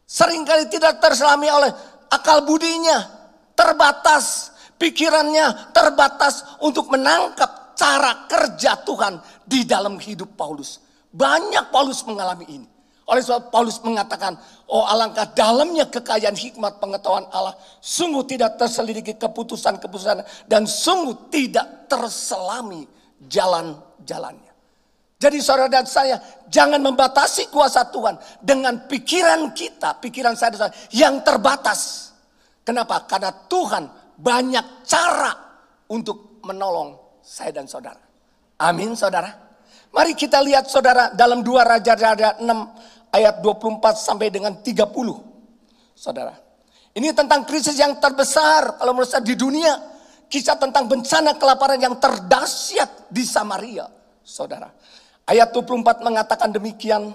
Seringkali 0.05 0.69
tidak 0.69 1.01
terselami 1.01 1.49
oleh 1.49 1.73
akal 2.13 2.45
budinya, 2.45 3.01
terbatas, 3.57 4.54
pikirannya 4.79 5.75
terbatas 5.75 6.59
untuk 6.61 6.91
menangkap 6.91 7.65
cara 7.75 8.27
kerja 8.31 8.79
Tuhan 8.83 9.19
di 9.45 9.67
dalam 9.67 9.99
hidup 9.99 10.39
Paulus. 10.39 10.79
Banyak 11.11 11.71
Paulus 11.71 12.03
mengalami 12.07 12.47
ini. 12.49 12.69
Oleh 13.05 13.21
sebab 13.21 13.53
Paulus 13.53 13.77
mengatakan, 13.85 14.33
oh 14.65 14.89
alangkah 14.89 15.29
dalamnya 15.29 15.85
kekayaan 15.93 16.33
hikmat 16.33 16.81
pengetahuan 16.81 17.29
Allah. 17.37 17.53
Sungguh 17.85 18.25
tidak 18.25 18.57
terselidiki 18.57 19.21
keputusan-keputusan 19.21 20.49
dan 20.49 20.65
sungguh 20.65 21.29
tidak 21.29 21.85
terselami 21.85 22.89
jalan-jalannya. 23.29 24.53
Jadi 25.21 25.39
saudara 25.41 25.69
dan 25.69 25.85
saya 25.85 26.17
jangan 26.49 26.81
membatasi 26.81 27.53
kuasa 27.53 27.89
Tuhan 27.93 28.17
dengan 28.41 28.89
pikiran 28.89 29.53
kita, 29.53 30.01
pikiran 30.01 30.33
saya 30.33 30.57
dan 30.57 30.61
saya 30.69 30.75
yang 30.93 31.21
terbatas. 31.21 32.13
Kenapa? 32.65 33.05
Karena 33.05 33.33
Tuhan 33.33 33.85
banyak 34.19 34.87
cara 34.87 35.33
untuk 35.91 36.41
menolong 36.45 37.21
saya 37.25 37.51
dan 37.51 37.67
saudara. 37.67 38.01
Amin 38.61 38.95
saudara. 38.95 39.31
Mari 39.95 40.19
kita 40.19 40.43
lihat 40.43 40.67
saudara 40.67 41.15
dalam 41.15 41.47
dua 41.47 41.63
Raja-Raja 41.63 42.43
6 42.43 43.15
ayat 43.15 43.39
24 43.39 43.95
sampai 43.95 44.29
dengan 44.31 44.59
30. 44.59 44.91
Saudara. 45.95 46.35
Ini 46.95 47.15
tentang 47.15 47.47
krisis 47.47 47.79
yang 47.79 47.99
terbesar 48.03 48.79
kalau 48.79 48.95
menurut 48.95 49.11
saya 49.11 49.23
di 49.23 49.39
dunia. 49.39 49.95
Kisah 50.27 50.59
tentang 50.59 50.91
bencana 50.91 51.39
kelaparan 51.39 51.79
yang 51.79 51.95
terdahsyat 52.03 53.07
di 53.11 53.23
Samaria. 53.23 53.87
Saudara. 54.27 54.67
Ayat 55.31 55.55
24 55.55 56.03
mengatakan 56.03 56.51
demikian. 56.51 57.15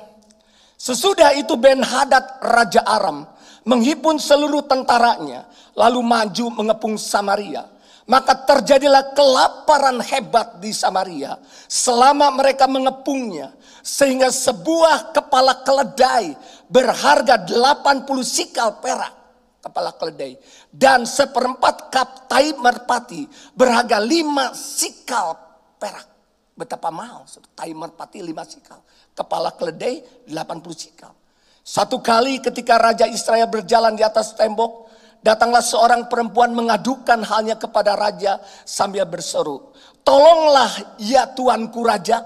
Sesudah 0.80 1.36
itu 1.36 1.60
Ben 1.60 1.84
Hadad 1.84 2.40
Raja 2.40 2.80
Aram 2.88 3.28
menghimpun 3.68 4.16
seluruh 4.16 4.64
tentaranya 4.64 5.49
lalu 5.80 6.04
maju 6.04 6.46
mengepung 6.60 7.00
Samaria. 7.00 7.63
Maka 8.10 8.34
terjadilah 8.34 9.13
kelaparan 9.13 10.02
hebat 10.02 10.58
di 10.58 10.74
Samaria 10.74 11.38
selama 11.70 12.34
mereka 12.34 12.65
mengepungnya 12.65 13.54
sehingga 13.86 14.34
sebuah 14.34 15.13
kepala 15.13 15.62
keledai 15.62 16.34
berharga 16.68 17.38
80 17.46 18.10
sikal 18.26 18.82
perak. 18.82 19.13
Kepala 19.62 19.94
keledai. 19.94 20.42
Dan 20.74 21.06
seperempat 21.06 21.94
kap 21.94 22.26
tai 22.26 22.50
merpati 22.58 23.30
berharga 23.54 24.02
5 24.02 24.58
sikal 24.58 25.38
perak. 25.78 26.10
Betapa 26.58 26.89
mahal. 26.89 27.30
Tai 27.54 27.70
merpati 27.78 28.26
5 28.26 28.34
sikal. 28.50 28.80
Kepala 29.13 29.54
keledai 29.54 30.26
80 30.26 30.65
sikal. 30.74 31.13
Satu 31.62 32.02
kali 32.02 32.42
ketika 32.42 32.82
Raja 32.82 33.06
Israel 33.06 33.46
berjalan 33.46 33.94
di 33.94 34.02
atas 34.02 34.34
tembok. 34.34 34.88
Datanglah 35.20 35.60
seorang 35.60 36.08
perempuan 36.08 36.56
mengadukan 36.56 37.20
halnya 37.28 37.60
kepada 37.60 37.96
raja 38.00 38.40
sambil 38.64 39.04
berseru. 39.04 39.76
Tolonglah 40.08 40.96
ya 40.96 41.28
tuanku 41.28 41.84
raja. 41.84 42.24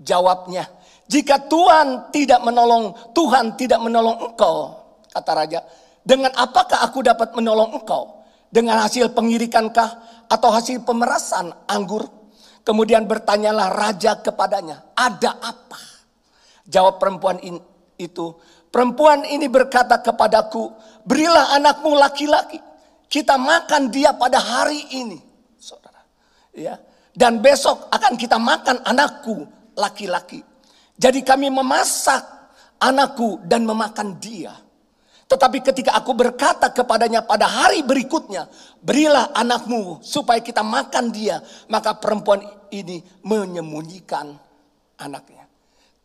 Jawabnya, 0.00 0.64
jika 1.10 1.36
Tuhan 1.36 2.08
tidak 2.14 2.40
menolong, 2.46 2.94
Tuhan 3.12 3.58
tidak 3.58 3.82
menolong 3.82 4.30
engkau. 4.30 4.78
kata 5.10 5.32
raja. 5.34 5.60
Dengan 6.06 6.30
apakah 6.38 6.86
aku 6.86 7.02
dapat 7.02 7.34
menolong 7.34 7.82
engkau? 7.82 8.22
Dengan 8.46 8.78
hasil 8.78 9.10
pengirikankah 9.10 9.90
atau 10.30 10.48
hasil 10.54 10.86
pemerasan 10.86 11.50
anggur? 11.66 12.06
Kemudian 12.62 13.10
bertanyalah 13.10 13.74
raja 13.74 14.22
kepadanya, 14.22 14.94
ada 14.94 15.34
apa? 15.42 15.80
Jawab 16.70 17.02
perempuan 17.02 17.42
itu, 17.98 18.26
perempuan 18.70 19.26
ini 19.26 19.50
berkata 19.50 20.00
kepadaku, 20.00 20.70
berilah 21.04 21.54
anakmu 21.58 21.94
laki-laki. 21.98 22.58
Kita 23.10 23.34
makan 23.34 23.90
dia 23.90 24.14
pada 24.14 24.38
hari 24.38 24.86
ini. 24.94 25.18
Saudara. 25.58 26.00
Ya. 26.54 26.78
Dan 27.10 27.42
besok 27.42 27.90
akan 27.90 28.14
kita 28.14 28.38
makan 28.38 28.86
anakku 28.86 29.44
laki-laki. 29.74 30.46
Jadi 30.94 31.26
kami 31.26 31.50
memasak 31.50 32.22
anakku 32.78 33.42
dan 33.44 33.66
memakan 33.66 34.16
dia. 34.22 34.54
Tetapi 35.30 35.62
ketika 35.62 35.94
aku 35.94 36.10
berkata 36.10 36.74
kepadanya 36.74 37.22
pada 37.22 37.46
hari 37.46 37.86
berikutnya, 37.86 38.50
berilah 38.82 39.30
anakmu 39.30 40.02
supaya 40.02 40.42
kita 40.42 40.66
makan 40.66 41.14
dia. 41.14 41.38
Maka 41.70 41.94
perempuan 41.94 42.42
ini 42.74 42.98
menyembunyikan 43.22 44.34
anaknya. 44.98 45.39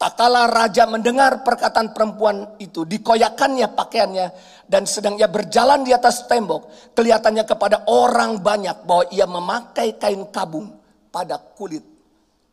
Tak 0.05 0.21
kala 0.21 0.45
raja 0.45 0.85
mendengar 0.85 1.41
perkataan 1.41 1.89
perempuan 1.89 2.61
itu, 2.61 2.85
dikoyakannya 2.85 3.73
pakaiannya 3.73 4.27
dan 4.69 4.85
sedang 4.85 5.17
ia 5.17 5.25
berjalan 5.25 5.81
di 5.81 5.97
atas 5.97 6.29
tembok, 6.29 6.93
kelihatannya 6.93 7.41
kepada 7.41 7.89
orang 7.89 8.37
banyak 8.37 8.85
bahwa 8.85 9.09
ia 9.09 9.25
memakai 9.25 9.97
kain 9.97 10.29
kabung 10.29 10.69
pada 11.09 11.41
kulit 11.41 11.81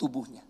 tubuhnya. 0.01 0.41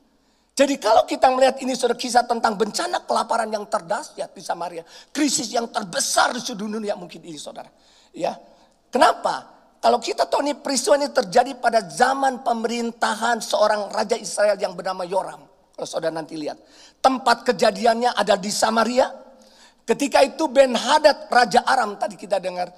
Jadi 0.55 0.79
kalau 0.79 1.03
kita 1.03 1.27
melihat 1.35 1.59
ini 1.59 1.75
sudah 1.75 1.99
kisah 1.99 2.23
tentang 2.23 2.55
bencana 2.55 3.03
kelaparan 3.03 3.51
yang 3.51 3.67
terdahsyat 3.67 4.31
di 4.31 4.39
Samaria, 4.39 4.87
krisis 5.11 5.51
yang 5.51 5.75
terbesar 5.75 6.31
di 6.31 6.39
seluruh 6.39 6.79
dunia 6.79 6.95
mungkin 6.95 7.19
ini 7.19 7.35
saudara. 7.35 7.67
Ya, 8.15 8.39
kenapa? 8.95 9.51
Kalau 9.83 9.99
kita 9.99 10.31
tahu 10.31 10.47
ini 10.47 10.55
peristiwa 10.55 10.95
ini 11.03 11.11
terjadi 11.11 11.59
pada 11.59 11.83
zaman 11.83 12.47
pemerintahan 12.47 13.43
seorang 13.43 13.91
raja 13.91 14.15
Israel 14.15 14.55
yang 14.55 14.79
bernama 14.79 15.03
Yoram. 15.03 15.51
Kalau 15.73 15.89
saudara 15.89 16.15
nanti 16.15 16.37
lihat. 16.39 16.61
Tempat 17.03 17.43
kejadiannya 17.51 18.15
ada 18.15 18.39
di 18.39 18.49
Samaria. 18.49 19.11
Ketika 19.83 20.23
itu 20.23 20.47
Ben 20.47 20.71
Hadad 20.79 21.27
Raja 21.27 21.67
Aram 21.67 21.99
tadi 21.99 22.15
kita 22.15 22.39
dengar. 22.39 22.71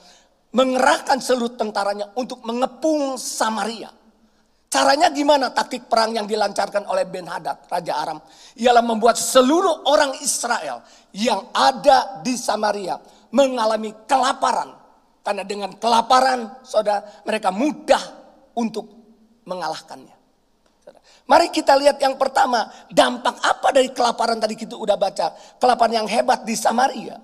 Mengerahkan 0.55 1.19
seluruh 1.19 1.59
tentaranya 1.59 2.15
untuk 2.17 2.41
mengepung 2.47 3.19
Samaria. 3.19 3.91
Caranya 4.75 5.07
gimana 5.15 5.55
taktik 5.55 5.87
perang 5.87 6.19
yang 6.19 6.27
dilancarkan 6.27 6.91
oleh 6.91 7.07
Ben 7.07 7.31
Hadad, 7.31 7.71
Raja 7.71 7.95
Aram? 7.95 8.19
Ialah 8.59 8.83
membuat 8.83 9.15
seluruh 9.15 9.87
orang 9.87 10.19
Israel 10.19 10.83
yang 11.15 11.47
ada 11.55 12.19
di 12.27 12.35
Samaria 12.35 12.99
mengalami 13.31 13.95
kelaparan. 14.03 14.75
Karena 15.23 15.47
dengan 15.47 15.79
kelaparan, 15.79 16.59
saudara, 16.67 17.07
mereka 17.23 17.55
mudah 17.55 18.03
untuk 18.59 18.91
mengalahkannya. 19.47 20.24
Mari 21.25 21.49
kita 21.49 21.73
lihat 21.81 21.97
yang 22.05 22.21
pertama, 22.21 22.69
dampak 22.93 23.41
apa 23.41 23.73
dari 23.73 23.89
kelaparan 23.97 24.37
tadi 24.37 24.61
kita 24.61 24.77
udah 24.77 24.97
baca. 25.01 25.33
Kelaparan 25.57 26.05
yang 26.05 26.09
hebat 26.09 26.45
di 26.45 26.53
Samaria. 26.53 27.17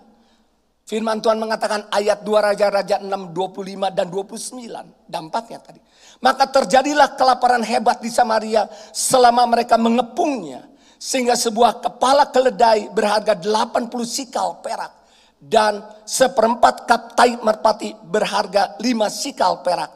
Firman 0.88 1.20
Tuhan 1.20 1.36
mengatakan 1.36 1.86
ayat 1.92 2.24
2 2.24 2.48
Raja-Raja 2.50 2.98
6, 3.04 3.12
25 3.36 3.92
dan 3.92 4.08
29. 4.08 5.06
Dampaknya 5.06 5.60
tadi. 5.60 5.80
Maka 6.24 6.48
terjadilah 6.48 7.14
kelaparan 7.14 7.60
hebat 7.60 8.00
di 8.00 8.08
Samaria 8.08 8.66
selama 8.90 9.44
mereka 9.44 9.76
mengepungnya. 9.76 10.64
Sehingga 10.96 11.36
sebuah 11.36 11.84
kepala 11.84 12.32
keledai 12.32 12.88
berharga 12.90 13.36
80 13.36 13.84
sikal 14.08 14.64
perak. 14.64 14.96
Dan 15.36 15.84
seperempat 16.08 16.88
kap 16.88 17.02
tai 17.12 17.36
merpati 17.36 17.92
berharga 18.00 18.80
5 18.80 19.12
sikal 19.12 19.60
perak. 19.60 19.92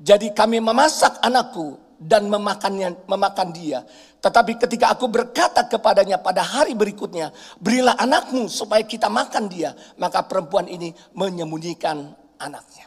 Jadi 0.00 0.32
kami 0.32 0.58
memasak 0.58 1.20
anakku 1.20 1.91
dan 2.02 2.26
memakannya, 2.26 3.06
memakan 3.06 3.48
dia. 3.54 3.86
Tetapi 4.22 4.58
ketika 4.58 4.94
aku 4.94 5.10
berkata 5.10 5.66
kepadanya 5.66 6.18
pada 6.18 6.42
hari 6.46 6.74
berikutnya, 6.78 7.34
berilah 7.58 7.98
anakmu 7.98 8.46
supaya 8.46 8.82
kita 8.86 9.10
makan 9.10 9.50
dia. 9.50 9.74
Maka 9.98 10.22
perempuan 10.26 10.70
ini 10.70 10.94
menyembunyikan 11.14 12.06
anaknya. 12.38 12.86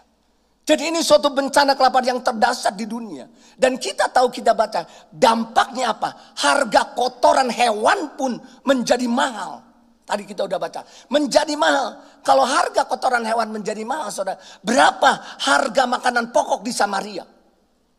Jadi 0.66 0.90
ini 0.90 1.06
suatu 1.06 1.30
bencana 1.30 1.78
kelaparan 1.78 2.18
yang 2.18 2.22
terdasar 2.26 2.74
di 2.74 2.90
dunia. 2.90 3.30
Dan 3.54 3.78
kita 3.78 4.10
tahu 4.10 4.34
kita 4.34 4.58
baca 4.58 4.82
dampaknya 5.14 5.94
apa? 5.94 6.34
Harga 6.42 6.98
kotoran 6.98 7.54
hewan 7.54 8.18
pun 8.18 8.40
menjadi 8.66 9.06
mahal. 9.06 9.62
Tadi 10.06 10.26
kita 10.26 10.50
udah 10.50 10.58
baca. 10.58 10.82
Menjadi 11.14 11.54
mahal. 11.54 12.02
Kalau 12.26 12.42
harga 12.42 12.82
kotoran 12.90 13.22
hewan 13.22 13.54
menjadi 13.54 13.86
mahal 13.86 14.10
saudara. 14.10 14.42
Berapa 14.66 15.38
harga 15.46 15.84
makanan 15.86 16.34
pokok 16.34 16.66
di 16.66 16.74
Samaria? 16.74 17.35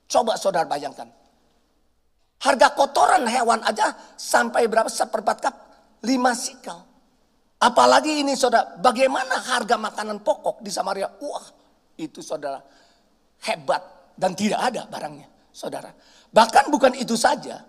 Coba 0.07 0.39
saudara 0.39 0.67
bayangkan. 0.67 1.11
Harga 2.37 2.69
kotoran 2.79 3.27
hewan 3.27 3.63
aja 3.67 3.95
sampai 4.15 4.71
berapa? 4.71 4.87
Seperempat 4.87 5.37
cup? 5.43 5.55
Lima 6.07 6.37
sikal. 6.37 6.85
Apalagi 7.59 8.23
ini 8.23 8.39
saudara. 8.39 8.79
Bagaimana 8.79 9.41
harga 9.41 9.75
makanan 9.75 10.23
pokok 10.23 10.63
di 10.63 10.71
Samaria? 10.71 11.11
Wah 11.11 11.47
itu 11.97 12.21
saudara 12.21 12.61
hebat 13.45 13.83
dan 14.17 14.33
tidak 14.37 14.61
ada 14.61 14.85
barangnya 14.89 15.29
saudara. 15.53 15.91
Bahkan 16.31 16.69
bukan 16.69 16.93
itu 16.97 17.17
saja. 17.17 17.61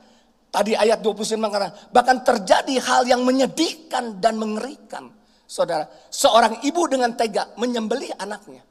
Tadi 0.48 0.76
ayat 0.76 1.04
29 1.04 1.36
mengatakan 1.40 1.74
bahkan 1.92 2.18
terjadi 2.24 2.76
hal 2.80 3.04
yang 3.08 3.24
menyedihkan 3.24 4.20
dan 4.24 4.40
mengerikan. 4.40 5.12
Saudara, 5.48 5.88
seorang 6.12 6.60
ibu 6.68 6.84
dengan 6.92 7.16
tega 7.16 7.48
menyembelih 7.56 8.12
anaknya. 8.20 8.68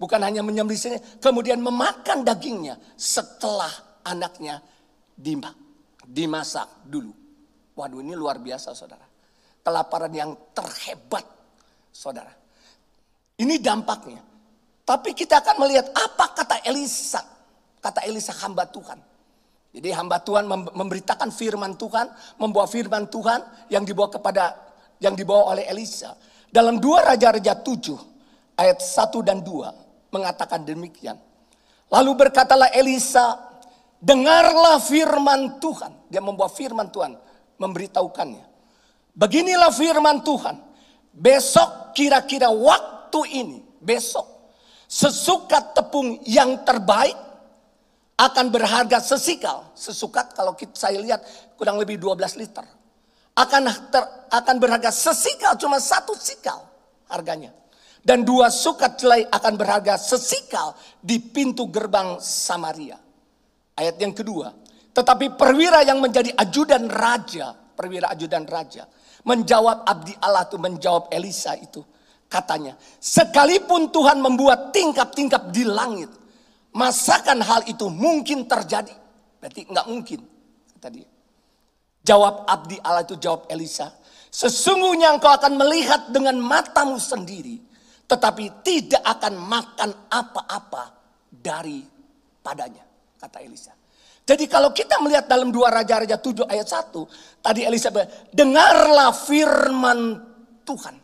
Bukan 0.00 0.16
hanya 0.24 0.40
menyembelih 0.40 0.80
sini, 0.80 0.96
kemudian 1.20 1.60
memakan 1.60 2.24
dagingnya 2.24 2.80
setelah 2.96 3.68
anaknya 4.00 4.64
dimasak 6.08 6.88
dulu. 6.88 7.12
Waduh 7.76 8.00
ini 8.00 8.16
luar 8.16 8.40
biasa 8.40 8.72
saudara. 8.72 9.04
Kelaparan 9.60 10.08
yang 10.08 10.32
terhebat 10.56 11.28
saudara. 11.92 12.32
Ini 13.36 13.60
dampaknya. 13.60 14.24
Tapi 14.88 15.12
kita 15.12 15.44
akan 15.44 15.68
melihat 15.68 15.92
apa 15.92 16.32
kata 16.32 16.64
Elisa. 16.64 17.20
Kata 17.84 18.00
Elisa 18.08 18.32
hamba 18.40 18.64
Tuhan. 18.64 18.96
Jadi 19.70 19.88
hamba 19.94 20.18
Tuhan 20.18 20.48
memberitakan 20.48 21.30
firman 21.30 21.76
Tuhan, 21.76 22.10
membawa 22.40 22.66
firman 22.66 23.06
Tuhan 23.06 23.68
yang 23.70 23.84
dibawa 23.86 24.10
kepada 24.10 24.56
yang 24.98 25.12
dibawa 25.12 25.54
oleh 25.54 25.68
Elisa. 25.68 26.16
Dalam 26.50 26.82
dua 26.82 27.14
Raja-Raja 27.14 27.62
7 27.62 28.58
ayat 28.58 28.82
1 28.82 29.22
dan 29.22 29.40
2 29.40 29.79
mengatakan 30.10 30.62
demikian. 30.62 31.18
Lalu 31.90 32.12
berkatalah 32.14 32.70
Elisa, 32.70 33.38
dengarlah 33.98 34.78
firman 34.78 35.58
Tuhan. 35.58 36.10
Dia 36.10 36.22
membawa 36.22 36.50
firman 36.50 36.90
Tuhan, 36.90 37.18
memberitahukannya. 37.58 38.46
Beginilah 39.14 39.74
firman 39.74 40.22
Tuhan. 40.22 40.56
Besok 41.10 41.90
kira-kira 41.98 42.46
waktu 42.54 43.20
ini, 43.34 43.58
besok 43.82 44.40
Sesukat 44.90 45.78
tepung 45.78 46.18
yang 46.26 46.66
terbaik 46.66 47.14
akan 48.18 48.50
berharga 48.50 48.98
sesikal. 48.98 49.70
Sesukat 49.78 50.34
kalau 50.34 50.58
saya 50.74 50.98
lihat 50.98 51.22
kurang 51.54 51.78
lebih 51.78 51.94
12 51.94 52.34
liter. 52.42 52.66
Akan 53.38 53.70
ter, 53.94 54.02
akan 54.34 54.56
berharga 54.58 54.90
sesikal 54.90 55.54
cuma 55.54 55.78
satu 55.78 56.18
sikal 56.18 56.66
harganya. 57.06 57.54
Dan 58.00 58.24
dua 58.24 58.48
sukat 58.48 58.96
jelai 58.96 59.28
akan 59.28 59.54
berharga 59.60 60.00
sesikal 60.00 60.72
di 61.00 61.20
pintu 61.20 61.68
gerbang 61.68 62.16
Samaria. 62.18 62.96
Ayat 63.76 64.00
yang 64.00 64.16
kedua. 64.16 64.56
Tetapi 64.90 65.36
perwira 65.36 65.84
yang 65.84 66.00
menjadi 66.00 66.32
ajudan 66.36 66.88
raja. 66.88 67.52
Perwira 67.52 68.08
ajudan 68.12 68.48
raja. 68.48 68.88
Menjawab 69.24 69.84
abdi 69.84 70.16
Allah 70.16 70.48
itu 70.48 70.56
menjawab 70.56 71.12
Elisa 71.12 71.52
itu 71.60 71.84
Katanya, 72.30 72.78
sekalipun 73.02 73.90
Tuhan 73.90 74.22
membuat 74.22 74.70
tingkap-tingkap 74.70 75.50
di 75.50 75.66
langit, 75.66 76.06
masakan 76.70 77.42
hal 77.42 77.66
itu 77.66 77.90
mungkin 77.90 78.46
terjadi? 78.46 78.94
Berarti 79.42 79.66
nggak 79.66 79.86
mungkin, 79.90 80.22
kata 80.78 80.88
dia. 80.94 81.10
Jawab 82.06 82.46
abdi 82.46 82.78
Allah 82.86 83.02
itu 83.02 83.18
jawab 83.18 83.50
Elisa. 83.50 83.90
Sesungguhnya 84.30 85.10
engkau 85.10 85.26
akan 85.26 85.58
melihat 85.58 86.14
dengan 86.14 86.38
matamu 86.38 87.02
sendiri. 87.02 87.58
Tetapi 88.10 88.66
tidak 88.66 89.02
akan 89.06 89.38
makan 89.38 89.90
apa-apa 90.10 90.84
dari 91.30 91.86
padanya. 92.42 92.82
Kata 93.14 93.38
Elisa. 93.38 93.70
Jadi 94.26 94.50
kalau 94.50 94.74
kita 94.74 94.98
melihat 94.98 95.30
dalam 95.30 95.54
dua 95.54 95.70
Raja-Raja 95.70 96.18
7 96.18 96.46
ayat 96.50 96.66
1. 96.66 96.90
Tadi 97.42 97.60
Elisa 97.66 97.90
dengarlah 98.34 99.14
firman 99.14 100.18
Tuhan. 100.66 100.94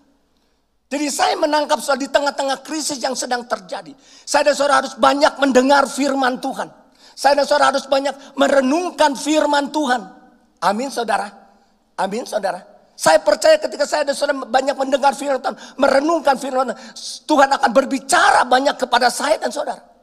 Jadi 0.87 1.07
saya 1.11 1.35
menangkap 1.35 1.83
soal 1.83 1.99
di 1.99 2.07
tengah-tengah 2.07 2.63
krisis 2.63 3.03
yang 3.03 3.19
sedang 3.19 3.43
terjadi. 3.51 3.91
Saya 4.23 4.51
dan 4.51 4.55
saudara 4.55 4.87
harus 4.87 4.95
banyak 4.95 5.35
mendengar 5.43 5.91
firman 5.91 6.39
Tuhan. 6.39 6.71
Saya 7.19 7.43
dan 7.43 7.47
saudara 7.47 7.75
harus 7.75 7.87
banyak 7.91 8.15
merenungkan 8.39 9.19
firman 9.19 9.75
Tuhan. 9.75 10.07
Amin 10.63 10.91
saudara. 10.95 11.27
Amin 11.99 12.23
saudara. 12.23 12.76
Saya 12.97 13.21
percaya 13.21 13.61
ketika 13.61 13.85
saya 13.85 14.09
dan 14.09 14.17
saudara 14.17 14.49
banyak 14.49 14.73
mendengar 14.73 15.13
firman 15.13 15.37
Tuhan, 15.39 15.57
merenungkan 15.77 16.37
firman 16.41 16.73
Tuhan, 16.73 16.81
Tuhan 17.29 17.49
akan 17.53 17.71
berbicara 17.77 18.49
banyak 18.49 18.77
kepada 18.81 19.13
saya 19.13 19.37
dan 19.37 19.53
saudara. 19.53 19.96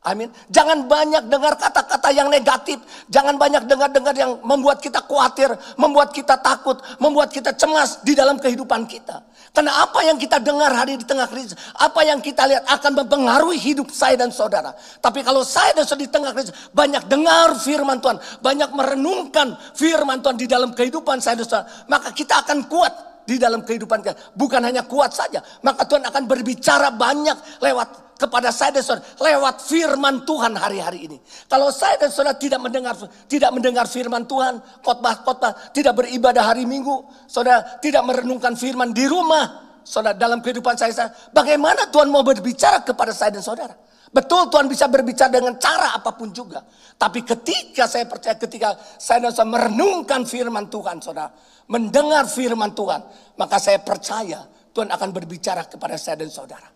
Amin. 0.00 0.32
Jangan 0.48 0.88
banyak 0.88 1.28
dengar 1.28 1.60
kata-kata 1.60 2.08
yang 2.08 2.32
negatif. 2.32 2.80
Jangan 3.12 3.36
banyak 3.36 3.68
dengar-dengar 3.68 4.16
yang 4.16 4.40
membuat 4.40 4.80
kita 4.80 5.04
khawatir, 5.04 5.52
membuat 5.76 6.16
kita 6.16 6.40
takut, 6.40 6.80
membuat 6.96 7.28
kita 7.28 7.52
cemas 7.52 8.00
di 8.00 8.16
dalam 8.16 8.40
kehidupan 8.40 8.88
kita. 8.88 9.20
Karena 9.52 9.84
apa 9.84 10.00
yang 10.00 10.16
kita 10.16 10.40
dengar 10.40 10.72
hari 10.72 10.96
di 10.96 11.04
tengah 11.04 11.28
krisis, 11.28 11.52
apa 11.76 12.00
yang 12.00 12.24
kita 12.24 12.48
lihat 12.48 12.64
akan 12.64 13.04
mempengaruhi 13.04 13.60
hidup 13.60 13.92
saya 13.92 14.16
dan 14.16 14.32
saudara. 14.32 14.72
Tapi 15.04 15.20
kalau 15.20 15.44
saya 15.44 15.76
dan 15.76 15.84
saudara 15.84 16.08
di 16.08 16.08
tengah 16.08 16.32
krisis, 16.32 16.54
banyak 16.72 17.04
dengar 17.04 17.60
firman 17.60 18.00
Tuhan, 18.00 18.16
banyak 18.40 18.70
merenungkan 18.72 19.52
firman 19.76 20.24
Tuhan 20.24 20.40
di 20.40 20.48
dalam 20.48 20.72
kehidupan 20.72 21.20
saya 21.20 21.36
dan 21.36 21.44
saudara, 21.44 21.68
maka 21.92 22.08
kita 22.16 22.40
akan 22.40 22.72
kuat 22.72 23.09
di 23.30 23.38
dalam 23.38 23.62
kehidupan 23.62 24.02
kita. 24.02 24.34
Bukan 24.34 24.58
hanya 24.66 24.82
kuat 24.82 25.14
saja, 25.14 25.38
maka 25.62 25.86
Tuhan 25.86 26.02
akan 26.02 26.26
berbicara 26.26 26.90
banyak 26.90 27.62
lewat 27.62 28.18
kepada 28.18 28.50
saya 28.50 28.74
dan 28.76 28.84
saudara 28.84 29.06
lewat 29.22 29.64
firman 29.64 30.26
Tuhan 30.26 30.52
hari-hari 30.58 31.06
ini. 31.06 31.18
Kalau 31.46 31.70
saya 31.70 31.94
dan 31.96 32.10
saudara 32.10 32.34
tidak 32.34 32.58
mendengar 32.58 32.98
tidak 33.30 33.50
mendengar 33.54 33.86
firman 33.86 34.26
Tuhan, 34.26 34.58
khotbah-khotbah, 34.82 35.70
tidak 35.70 35.94
beribadah 36.02 36.42
hari 36.42 36.66
Minggu, 36.66 37.06
saudara 37.30 37.78
tidak 37.78 38.02
merenungkan 38.02 38.58
firman 38.58 38.90
di 38.90 39.06
rumah, 39.06 39.78
saudara 39.86 40.18
dalam 40.18 40.42
kehidupan 40.42 40.74
saya, 40.74 40.92
saya 40.92 41.10
bagaimana 41.30 41.88
Tuhan 41.88 42.10
mau 42.10 42.26
berbicara 42.26 42.82
kepada 42.82 43.14
saya 43.14 43.38
dan 43.38 43.46
saudara? 43.46 43.78
Betul 44.10 44.50
Tuhan 44.50 44.66
bisa 44.66 44.90
berbicara 44.90 45.30
dengan 45.30 45.54
cara 45.54 45.94
apa 45.94 46.10
pun 46.18 46.34
juga. 46.34 46.66
Tapi 46.98 47.22
ketika 47.22 47.86
saya 47.86 48.10
percaya 48.10 48.34
ketika 48.34 48.74
saya 48.98 49.30
saudara 49.30 49.46
merenungkan 49.46 50.26
firman 50.26 50.66
Tuhan 50.66 50.98
saudara. 50.98 51.30
Mendengar 51.70 52.26
firman 52.26 52.74
Tuhan. 52.74 53.06
Maka 53.38 53.62
saya 53.62 53.78
percaya 53.78 54.42
Tuhan 54.74 54.90
akan 54.90 55.08
berbicara 55.14 55.70
kepada 55.70 55.94
saya 55.94 56.18
dan 56.18 56.30
saudara. 56.30 56.66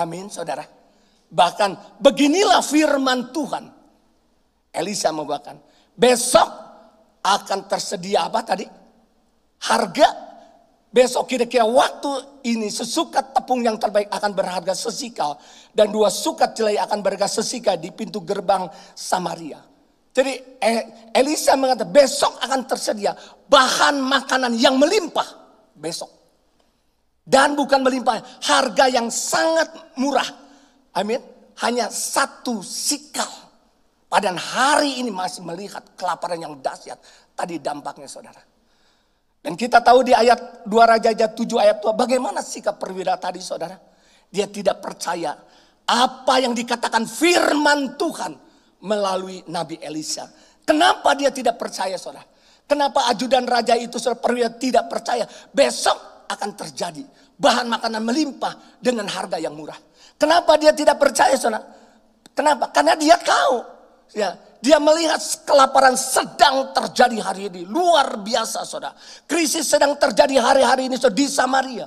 Amin 0.00 0.32
saudara. 0.32 0.64
Bahkan 1.28 2.00
beginilah 2.00 2.64
firman 2.64 3.36
Tuhan. 3.36 3.64
Elisa 4.72 5.12
membawakan. 5.12 5.60
Besok 5.92 6.48
akan 7.20 7.68
tersedia 7.68 8.32
apa 8.32 8.40
tadi? 8.40 8.64
Harga 9.68 10.27
Besok 10.88 11.28
kira-kira 11.28 11.68
waktu 11.68 12.40
ini 12.48 12.72
sesukat 12.72 13.36
tepung 13.36 13.60
yang 13.60 13.76
terbaik 13.76 14.08
akan 14.08 14.32
berharga 14.32 14.72
sesikal. 14.72 15.36
Dan 15.68 15.92
dua 15.92 16.08
sukat 16.08 16.56
jelai 16.56 16.80
akan 16.80 17.04
berharga 17.04 17.28
sesikal 17.28 17.76
di 17.76 17.92
pintu 17.92 18.24
gerbang 18.24 18.64
Samaria. 18.96 19.60
Jadi 20.16 20.32
eh, 20.58 21.12
Elisa 21.12 21.54
mengatakan 21.60 21.92
besok 21.92 22.40
akan 22.40 22.60
tersedia 22.64 23.12
bahan 23.46 24.00
makanan 24.00 24.56
yang 24.56 24.80
melimpah. 24.80 25.28
Besok. 25.76 26.08
Dan 27.28 27.52
bukan 27.52 27.84
melimpah, 27.84 28.24
harga 28.40 28.88
yang 28.88 29.12
sangat 29.12 29.68
murah. 30.00 30.24
Amin. 30.96 31.20
Hanya 31.60 31.92
satu 31.92 32.64
sikal. 32.64 33.28
Padahal 34.08 34.40
hari 34.40 35.04
ini 35.04 35.12
masih 35.12 35.44
melihat 35.44 35.84
kelaparan 36.00 36.40
yang 36.40 36.56
dahsyat. 36.64 36.96
Tadi 37.36 37.60
dampaknya 37.60 38.08
saudara. 38.08 38.40
Dan 39.38 39.54
kita 39.54 39.78
tahu 39.78 40.02
di 40.02 40.12
ayat 40.12 40.66
2 40.66 40.74
Raja 40.74 41.10
7 41.14 41.38
ayat 41.62 41.78
2 41.78 41.94
bagaimana 41.94 42.42
sikap 42.42 42.76
perwira 42.76 43.14
tadi 43.16 43.38
saudara. 43.38 43.78
Dia 44.28 44.50
tidak 44.50 44.82
percaya 44.82 45.32
apa 45.88 46.34
yang 46.42 46.52
dikatakan 46.52 47.08
firman 47.08 47.96
Tuhan 47.96 48.36
melalui 48.84 49.46
Nabi 49.48 49.80
Elisa. 49.80 50.28
Kenapa 50.66 51.16
dia 51.16 51.32
tidak 51.32 51.56
percaya 51.56 51.96
saudara? 51.96 52.26
Kenapa 52.68 53.08
ajudan 53.08 53.48
raja 53.48 53.72
itu 53.72 53.96
saudara 53.96 54.20
perwira 54.20 54.52
tidak 54.52 54.90
percaya? 54.92 55.24
Besok 55.48 56.28
akan 56.28 56.50
terjadi 56.52 57.00
bahan 57.40 57.70
makanan 57.70 58.04
melimpah 58.04 58.52
dengan 58.82 59.08
harga 59.08 59.40
yang 59.40 59.56
murah. 59.56 59.78
Kenapa 60.20 60.58
dia 60.60 60.74
tidak 60.76 61.00
percaya 61.00 61.32
saudara? 61.38 61.64
Kenapa? 62.36 62.68
Karena 62.74 62.98
dia 62.98 63.16
tahu 63.16 63.56
ya 64.12 64.34
dia 64.58 64.82
melihat 64.82 65.22
kelaparan 65.46 65.94
sedang 65.94 66.74
terjadi 66.74 67.18
hari 67.22 67.46
ini. 67.46 67.62
Luar 67.66 68.18
biasa 68.18 68.66
saudara. 68.66 68.94
Krisis 69.26 69.70
sedang 69.70 69.94
terjadi 69.94 70.42
hari-hari 70.42 70.90
ini 70.90 70.98
saudara, 70.98 71.18
di 71.18 71.26
Samaria. 71.30 71.86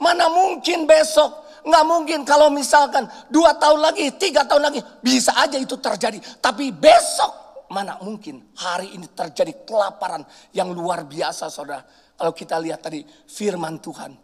Mana 0.00 0.32
mungkin 0.32 0.88
besok. 0.88 1.44
Nggak 1.66 1.84
mungkin 1.84 2.18
kalau 2.22 2.48
misalkan 2.48 3.10
dua 3.28 3.58
tahun 3.58 3.82
lagi, 3.90 4.14
tiga 4.16 4.46
tahun 4.46 4.70
lagi. 4.70 4.80
Bisa 5.02 5.34
aja 5.36 5.58
itu 5.58 5.76
terjadi. 5.76 6.22
Tapi 6.40 6.70
besok 6.72 7.66
mana 7.68 7.98
mungkin 7.98 8.54
hari 8.54 8.94
ini 8.94 9.10
terjadi 9.10 9.66
kelaparan 9.66 10.22
yang 10.54 10.70
luar 10.70 11.02
biasa 11.04 11.50
saudara. 11.50 11.82
Kalau 12.16 12.32
kita 12.32 12.56
lihat 12.62 12.80
tadi 12.80 13.02
firman 13.28 13.76
Tuhan. 13.82 14.14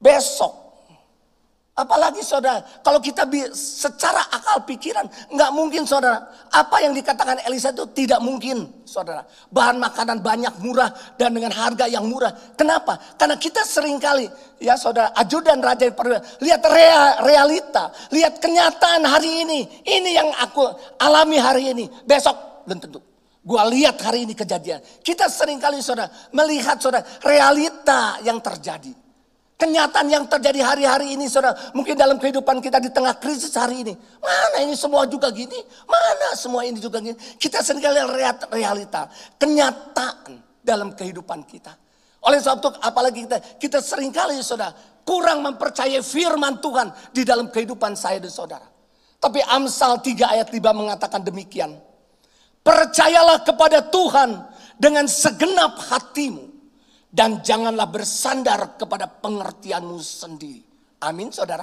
Besok 0.00 0.63
Apalagi 1.74 2.22
saudara, 2.22 2.62
kalau 2.86 3.02
kita 3.02 3.26
secara 3.50 4.22
akal 4.30 4.62
pikiran, 4.62 5.10
nggak 5.26 5.50
mungkin 5.50 5.82
saudara. 5.82 6.22
Apa 6.54 6.86
yang 6.86 6.94
dikatakan 6.94 7.42
Elisa 7.50 7.74
itu 7.74 7.82
tidak 7.90 8.22
mungkin 8.22 8.86
saudara. 8.86 9.26
Bahan 9.50 9.82
makanan 9.82 10.22
banyak 10.22 10.54
murah 10.62 10.94
dan 11.18 11.34
dengan 11.34 11.50
harga 11.50 11.90
yang 11.90 12.06
murah. 12.06 12.30
Kenapa? 12.54 12.94
Karena 13.18 13.34
kita 13.34 13.66
sering 13.66 13.98
kali 13.98 14.30
ya 14.62 14.78
saudara, 14.78 15.10
ajudan 15.18 15.58
raja 15.58 15.90
lihat 16.38 16.62
realita, 17.26 17.90
lihat 18.14 18.38
kenyataan 18.38 19.02
hari 19.02 19.42
ini. 19.42 19.66
Ini 19.82 20.10
yang 20.14 20.30
aku 20.30 20.70
alami 21.02 21.42
hari 21.42 21.74
ini. 21.74 21.90
Besok 22.06 22.70
belum 22.70 22.78
tentu. 22.78 23.02
Gua 23.42 23.66
lihat 23.66 23.98
hari 23.98 24.30
ini 24.30 24.38
kejadian. 24.38 24.78
Kita 25.02 25.26
sering 25.26 25.58
kali 25.58 25.82
saudara 25.82 26.06
melihat 26.30 26.78
saudara 26.78 27.02
realita 27.26 28.22
yang 28.22 28.38
terjadi. 28.38 29.03
Kenyataan 29.54 30.10
yang 30.10 30.26
terjadi 30.26 30.66
hari-hari 30.66 31.14
ini 31.14 31.30
saudara. 31.30 31.54
Mungkin 31.78 31.94
dalam 31.94 32.18
kehidupan 32.18 32.58
kita 32.58 32.82
di 32.82 32.90
tengah 32.90 33.14
krisis 33.22 33.54
hari 33.54 33.86
ini. 33.86 33.94
Mana 34.18 34.66
ini 34.66 34.74
semua 34.74 35.06
juga 35.06 35.30
gini? 35.30 35.54
Mana 35.86 36.34
semua 36.34 36.66
ini 36.66 36.82
juga 36.82 36.98
gini? 36.98 37.14
Kita 37.38 37.62
sering 37.62 37.78
kali 37.78 38.02
lihat 38.18 38.50
realita. 38.50 39.06
Kenyataan 39.38 40.42
dalam 40.58 40.90
kehidupan 40.98 41.46
kita. 41.46 41.70
Oleh 42.26 42.42
sebab 42.42 42.58
itu 42.58 42.70
apalagi 42.82 43.20
kita, 43.30 43.38
kita 43.62 43.78
sering 43.78 44.10
kali 44.10 44.42
saudara. 44.42 44.74
Kurang 45.06 45.46
mempercayai 45.46 46.02
firman 46.02 46.58
Tuhan 46.58 46.90
di 47.14 47.22
dalam 47.22 47.46
kehidupan 47.52 47.94
saya 47.94 48.18
dan 48.18 48.34
saudara. 48.34 48.66
Tapi 49.22 49.38
Amsal 49.38 50.02
3 50.02 50.34
ayat 50.34 50.48
5 50.50 50.58
mengatakan 50.74 51.22
demikian. 51.22 51.78
Percayalah 52.64 53.44
kepada 53.46 53.86
Tuhan 53.86 54.50
dengan 54.80 55.06
segenap 55.06 55.78
hatimu 55.78 56.53
dan 57.14 57.38
janganlah 57.46 57.86
bersandar 57.86 58.74
kepada 58.74 59.06
pengertianmu 59.06 60.02
sendiri. 60.02 60.66
Amin 61.06 61.30
saudara. 61.30 61.62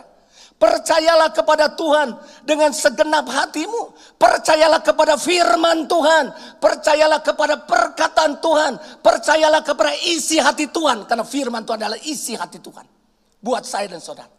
Percayalah 0.55 1.33
kepada 1.33 1.73
Tuhan 1.73 2.15
dengan 2.45 2.69
segenap 2.69 3.25
hatimu. 3.25 3.97
Percayalah 4.15 4.79
kepada 4.79 5.17
firman 5.17 5.89
Tuhan. 5.89 6.29
Percayalah 6.61 7.19
kepada 7.25 7.65
perkataan 7.65 8.37
Tuhan. 8.37 8.77
Percayalah 9.01 9.65
kepada 9.65 9.91
isi 10.05 10.37
hati 10.37 10.69
Tuhan. 10.69 11.09
Karena 11.09 11.25
firman 11.25 11.65
Tuhan 11.65 11.81
adalah 11.81 11.99
isi 12.05 12.37
hati 12.37 12.61
Tuhan. 12.61 12.85
Buat 13.41 13.65
saya 13.65 13.89
dan 13.89 14.05
saudara. 14.05 14.29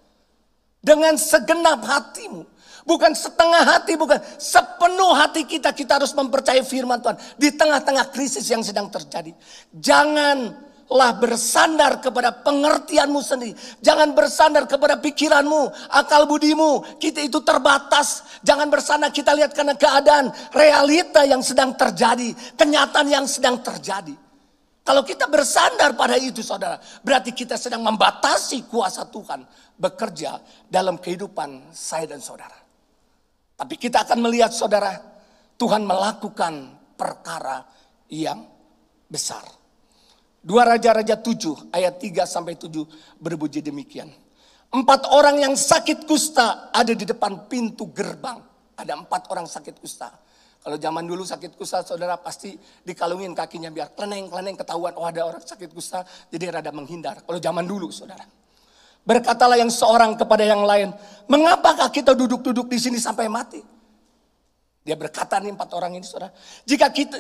Dengan 0.79 1.19
segenap 1.19 1.83
hatimu. 1.83 2.47
Bukan 2.83 3.15
setengah 3.15 3.63
hati, 3.63 3.95
bukan 3.99 4.23
sepenuh 4.39 5.15
hati 5.19 5.43
kita. 5.43 5.75
Kita 5.75 5.99
harus 5.99 6.15
mempercayai 6.15 6.63
firman 6.63 7.03
Tuhan. 7.03 7.19
Di 7.35 7.51
tengah-tengah 7.51 8.15
krisis 8.15 8.47
yang 8.47 8.63
sedang 8.63 8.87
terjadi. 8.95 9.35
Jangan 9.75 10.62
lah 10.91 11.15
bersandar 11.17 12.03
kepada 12.03 12.35
pengertianmu 12.43 13.21
sendiri. 13.23 13.55
Jangan 13.85 14.17
bersandar 14.17 14.67
kepada 14.67 14.99
pikiranmu, 14.99 15.93
akal 15.93 16.27
budimu. 16.27 16.99
Kita 16.99 17.23
itu 17.23 17.39
terbatas. 17.45 18.41
Jangan 18.43 18.67
bersandar 18.69 19.15
kita 19.15 19.37
lihat 19.37 19.55
karena 19.55 19.79
keadaan 19.79 20.35
realita 20.51 21.23
yang 21.23 21.41
sedang 21.41 21.79
terjadi. 21.79 22.35
Kenyataan 22.59 23.07
yang 23.09 23.27
sedang 23.31 23.63
terjadi. 23.63 24.15
Kalau 24.83 25.07
kita 25.07 25.31
bersandar 25.31 25.95
pada 25.95 26.19
itu 26.19 26.43
saudara. 26.43 26.83
Berarti 27.07 27.31
kita 27.31 27.55
sedang 27.55 27.87
membatasi 27.87 28.67
kuasa 28.67 29.07
Tuhan. 29.07 29.47
Bekerja 29.79 30.39
dalam 30.67 30.99
kehidupan 30.99 31.71
saya 31.71 32.11
dan 32.11 32.19
saudara. 32.19 32.59
Tapi 33.55 33.75
kita 33.79 34.03
akan 34.03 34.19
melihat 34.19 34.51
saudara. 34.51 34.91
Tuhan 35.55 35.87
melakukan 35.87 36.75
perkara 36.99 37.63
yang 38.11 38.43
besar. 39.07 39.62
Dua 40.43 40.67
Raja-Raja 40.67 41.15
7 41.23 41.71
ayat 41.71 42.03
3 42.03 42.27
sampai 42.27 42.59
7 42.59 42.83
berbunyi 43.23 43.63
demikian. 43.63 44.11
Empat 44.75 45.07
orang 45.15 45.39
yang 45.39 45.55
sakit 45.55 46.03
kusta 46.03 46.75
ada 46.75 46.91
di 46.91 47.07
depan 47.07 47.47
pintu 47.47 47.95
gerbang. 47.95 48.43
Ada 48.75 48.99
empat 48.99 49.31
orang 49.31 49.47
sakit 49.47 49.79
kusta. 49.79 50.11
Kalau 50.63 50.79
zaman 50.79 51.07
dulu 51.07 51.23
sakit 51.23 51.55
kusta 51.55 51.87
saudara 51.87 52.19
pasti 52.19 52.59
dikalungin 52.83 53.35
kakinya 53.39 53.71
biar 53.71 53.95
kleneng-kleneng 53.95 54.59
ketahuan. 54.59 54.95
Oh 54.99 55.07
ada 55.07 55.23
orang 55.23 55.43
sakit 55.43 55.71
kusta 55.71 56.03
jadi 56.27 56.59
rada 56.59 56.75
menghindar. 56.75 57.23
Kalau 57.23 57.39
zaman 57.39 57.63
dulu 57.63 57.95
saudara. 57.95 58.27
Berkatalah 59.03 59.59
yang 59.59 59.71
seorang 59.71 60.19
kepada 60.19 60.43
yang 60.43 60.67
lain. 60.67 60.91
Mengapakah 61.31 61.91
kita 61.91 62.15
duduk-duduk 62.19 62.67
di 62.67 62.79
sini 62.83 62.99
sampai 62.99 63.31
mati? 63.31 63.63
Dia 64.83 64.99
berkata 64.99 65.39
nih 65.39 65.55
empat 65.55 65.71
orang 65.79 65.95
ini 65.99 66.07
saudara. 66.07 66.35
Jika 66.67 66.91
kita 66.91 67.19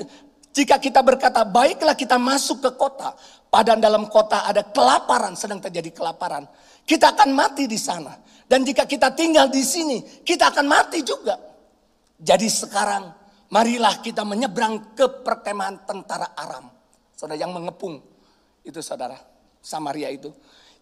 Jika 0.52 0.76
kita 0.76 1.00
berkata, 1.00 1.48
baiklah 1.48 1.96
kita 1.96 2.20
masuk 2.20 2.60
ke 2.60 2.70
kota. 2.76 3.16
Padahal 3.48 3.80
dalam 3.80 4.04
kota 4.08 4.44
ada 4.44 4.60
kelaparan, 4.68 5.32
sedang 5.32 5.64
terjadi 5.64 5.88
kelaparan. 5.92 6.44
Kita 6.84 7.16
akan 7.16 7.32
mati 7.32 7.64
di 7.64 7.80
sana. 7.80 8.12
Dan 8.44 8.60
jika 8.68 8.84
kita 8.84 9.16
tinggal 9.16 9.48
di 9.48 9.64
sini, 9.64 10.04
kita 10.20 10.52
akan 10.52 10.66
mati 10.68 11.00
juga. 11.00 11.40
Jadi 12.20 12.52
sekarang, 12.52 13.08
marilah 13.48 14.04
kita 14.04 14.28
menyeberang 14.28 14.92
ke 14.92 15.24
perkemahan 15.24 15.88
tentara 15.88 16.36
Aram. 16.36 16.68
Saudara 17.16 17.40
yang 17.40 17.56
mengepung, 17.56 17.96
itu 18.60 18.80
saudara, 18.84 19.16
Samaria 19.64 20.12
itu. 20.12 20.28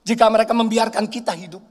Jika 0.03 0.27
mereka 0.27 0.51
membiarkan 0.51 1.07
kita 1.07 1.31
hidup, 1.39 1.63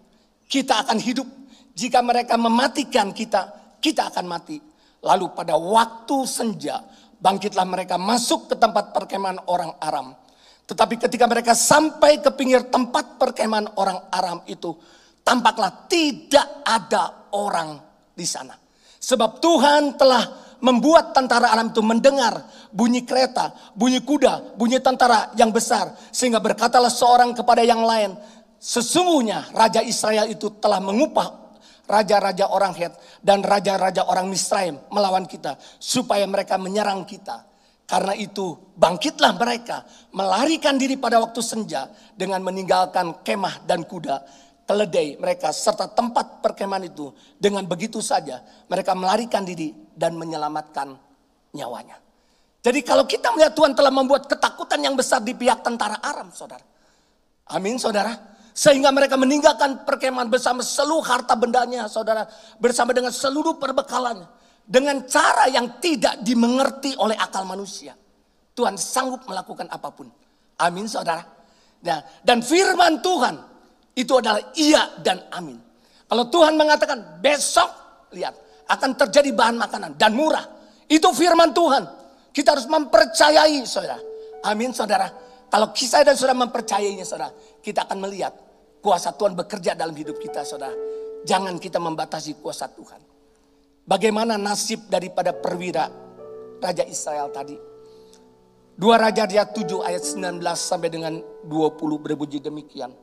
kita 0.48 0.88
akan 0.88 1.04
hidup. 1.04 1.28
Jika 1.76 2.00
mereka 2.00 2.40
mematikan 2.40 3.12
kita, 3.12 3.76
kita 3.84 4.08
akan 4.08 4.24
mati. 4.24 4.56
Lalu 5.04 5.32
pada 5.32 5.56
waktu 5.56 6.18
senja, 6.28 6.80
bangkitlah 7.20 7.68
mereka 7.68 8.00
masuk 8.00 8.50
ke 8.50 8.56
tempat 8.56 8.96
perkemahan 8.96 9.40
orang 9.46 9.76
Aram. 9.84 10.16
Tetapi 10.66 10.96
ketika 11.02 11.26
mereka 11.26 11.54
sampai 11.54 12.24
ke 12.24 12.32
pinggir 12.34 12.68
tempat 12.72 13.20
perkemahan 13.20 13.76
orang 13.76 14.00
Aram 14.10 14.40
itu, 14.46 14.74
tampaklah 15.22 15.86
tidak 15.92 16.64
ada 16.66 17.30
orang 17.36 17.78
di 18.14 18.26
sana. 18.26 18.56
Sebab 19.00 19.40
Tuhan 19.40 19.96
telah 19.96 20.52
membuat 20.60 21.16
tentara 21.16 21.56
Aram 21.56 21.72
itu 21.72 21.80
mendengar 21.82 22.44
bunyi 22.70 23.08
kereta, 23.08 23.56
bunyi 23.74 24.04
kuda, 24.04 24.60
bunyi 24.60 24.78
tentara 24.84 25.32
yang 25.40 25.50
besar. 25.50 25.96
Sehingga 26.12 26.38
berkatalah 26.44 26.92
seorang 26.92 27.32
kepada 27.34 27.64
yang 27.64 27.82
lain, 27.82 28.14
sesungguhnya 28.60 29.56
Raja 29.56 29.80
Israel 29.82 30.28
itu 30.28 30.52
telah 30.60 30.84
mengupah 30.84 31.39
raja-raja 31.90 32.46
orang 32.54 32.78
Het 32.78 32.94
dan 33.26 33.42
raja-raja 33.42 34.06
orang 34.06 34.30
Misraim 34.30 34.78
melawan 34.94 35.26
kita 35.26 35.58
supaya 35.82 36.30
mereka 36.30 36.62
menyerang 36.62 37.04
kita. 37.10 37.50
Karena 37.90 38.14
itu 38.14 38.54
bangkitlah 38.78 39.34
mereka 39.34 39.82
melarikan 40.14 40.78
diri 40.78 40.94
pada 40.94 41.18
waktu 41.18 41.42
senja 41.42 41.90
dengan 42.14 42.46
meninggalkan 42.46 43.26
kemah 43.26 43.66
dan 43.66 43.82
kuda 43.82 44.22
keledai 44.70 45.18
mereka 45.18 45.50
serta 45.50 45.90
tempat 45.90 46.46
perkemahan 46.46 46.86
itu 46.86 47.10
dengan 47.42 47.66
begitu 47.66 47.98
saja 48.06 48.46
mereka 48.70 48.94
melarikan 48.94 49.42
diri 49.42 49.74
dan 49.98 50.14
menyelamatkan 50.14 50.94
nyawanya. 51.58 51.98
Jadi 52.62 52.86
kalau 52.86 53.10
kita 53.10 53.34
melihat 53.34 53.58
Tuhan 53.58 53.74
telah 53.74 53.90
membuat 53.90 54.30
ketakutan 54.30 54.78
yang 54.86 54.94
besar 54.94 55.26
di 55.26 55.34
pihak 55.34 55.66
tentara 55.66 55.98
Aram, 56.06 56.30
saudara. 56.30 56.62
Amin, 57.50 57.82
saudara. 57.82 58.14
Sehingga 58.60 58.92
mereka 58.92 59.16
meninggalkan 59.16 59.88
perkemahan 59.88 60.28
bersama 60.28 60.60
seluruh 60.60 61.00
harta 61.08 61.32
bendanya, 61.40 61.88
saudara. 61.88 62.28
Bersama 62.60 62.92
dengan 62.92 63.16
seluruh 63.16 63.56
perbekalannya. 63.56 64.28
Dengan 64.68 65.08
cara 65.08 65.48
yang 65.48 65.80
tidak 65.80 66.20
dimengerti 66.20 66.92
oleh 67.00 67.16
akal 67.16 67.48
manusia. 67.48 67.96
Tuhan 68.52 68.76
sanggup 68.76 69.24
melakukan 69.32 69.72
apa 69.72 69.88
pun. 69.96 70.12
Amin 70.60 70.92
saudara. 70.92 71.24
Nah, 71.88 72.04
dan 72.20 72.44
firman 72.44 73.00
Tuhan 73.00 73.40
itu 73.96 74.20
adalah 74.20 74.52
iya 74.60 74.92
dan 75.00 75.24
amin. 75.32 75.56
Kalau 76.04 76.28
Tuhan 76.28 76.60
mengatakan 76.60 77.24
besok, 77.24 77.72
lihat, 78.12 78.36
akan 78.68 78.92
terjadi 79.00 79.32
bahan 79.32 79.56
makanan 79.56 79.96
dan 79.96 80.12
murah. 80.12 80.44
Itu 80.92 81.16
firman 81.16 81.56
Tuhan. 81.56 81.88
Kita 82.36 82.60
harus 82.60 82.68
mempercayai 82.68 83.64
saudara. 83.64 84.04
Amin 84.44 84.76
saudara. 84.76 85.08
Kalau 85.48 85.72
kisah 85.72 86.04
dan 86.04 86.20
saudara 86.20 86.36
mempercayainya 86.44 87.08
saudara, 87.08 87.32
kita 87.64 87.88
akan 87.88 88.04
melihat 88.04 88.49
Kuasa 88.80 89.12
Tuhan 89.12 89.36
bekerja 89.36 89.76
dalam 89.76 89.92
hidup 89.92 90.16
kita 90.24 90.48
saudara. 90.48 90.72
Jangan 91.28 91.60
kita 91.60 91.84
membatasi 91.84 92.40
kuasa 92.40 92.72
Tuhan. 92.72 93.04
Bagaimana 93.84 94.40
nasib 94.40 94.88
daripada 94.88 95.36
perwira 95.36 95.92
Raja 96.64 96.88
Israel 96.88 97.28
tadi. 97.28 97.60
Dua 98.80 98.96
Raja 98.96 99.28
dia 99.28 99.44
7 99.44 99.84
ayat 99.84 100.00
19 100.00 100.40
sampai 100.56 100.88
dengan 100.88 101.20
20 101.44 102.00
berbunyi 102.00 102.40
demikian. 102.40 102.96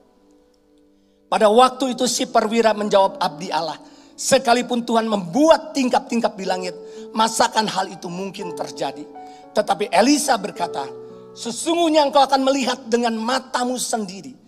Pada 1.29 1.53
waktu 1.53 1.93
itu 1.93 2.09
si 2.09 2.25
perwira 2.25 2.73
menjawab 2.73 3.21
abdi 3.21 3.53
Allah. 3.53 3.77
Sekalipun 4.17 4.81
Tuhan 4.89 5.05
membuat 5.05 5.77
tingkap-tingkap 5.77 6.41
di 6.41 6.49
langit, 6.49 6.73
masakan 7.13 7.69
hal 7.69 7.93
itu 7.93 8.09
mungkin 8.09 8.57
terjadi. 8.57 9.05
Tetapi 9.53 9.93
Elisa 9.93 10.41
berkata, 10.41 10.89
sesungguhnya 11.37 12.09
engkau 12.09 12.25
akan 12.25 12.41
melihat 12.41 12.81
dengan 12.89 13.13
matamu 13.21 13.77
sendiri 13.77 14.46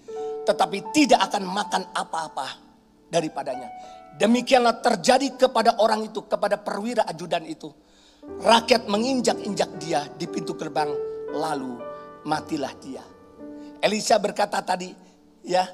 tetapi 0.49 0.97
tidak 0.97 1.21
akan 1.29 1.45
makan 1.45 1.83
apa-apa 1.93 2.49
daripadanya. 3.13 3.69
Demikianlah 4.17 4.81
terjadi 4.81 5.37
kepada 5.37 5.77
orang 5.85 6.09
itu, 6.09 6.25
kepada 6.25 6.57
perwira 6.57 7.05
ajudan 7.05 7.45
itu. 7.45 7.69
Rakyat 8.25 8.89
menginjak-injak 8.89 9.71
dia 9.77 10.09
di 10.17 10.25
pintu 10.25 10.57
gerbang, 10.57 10.89
lalu 11.37 11.77
matilah 12.25 12.73
dia. 12.81 13.05
Elisa 13.79 14.19
berkata 14.19 14.59
tadi, 14.65 14.91
ya, 15.45 15.69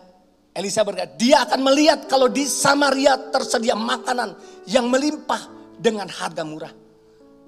Elisa 0.53 0.85
berkata, 0.85 1.17
dia 1.17 1.47
akan 1.47 1.61
melihat 1.65 2.07
kalau 2.11 2.29
di 2.29 2.45
Samaria 2.45 3.17
tersedia 3.33 3.79
makanan 3.79 4.37
yang 4.69 4.91
melimpah 4.91 5.41
dengan 5.79 6.07
harga 6.07 6.43
murah. 6.45 6.75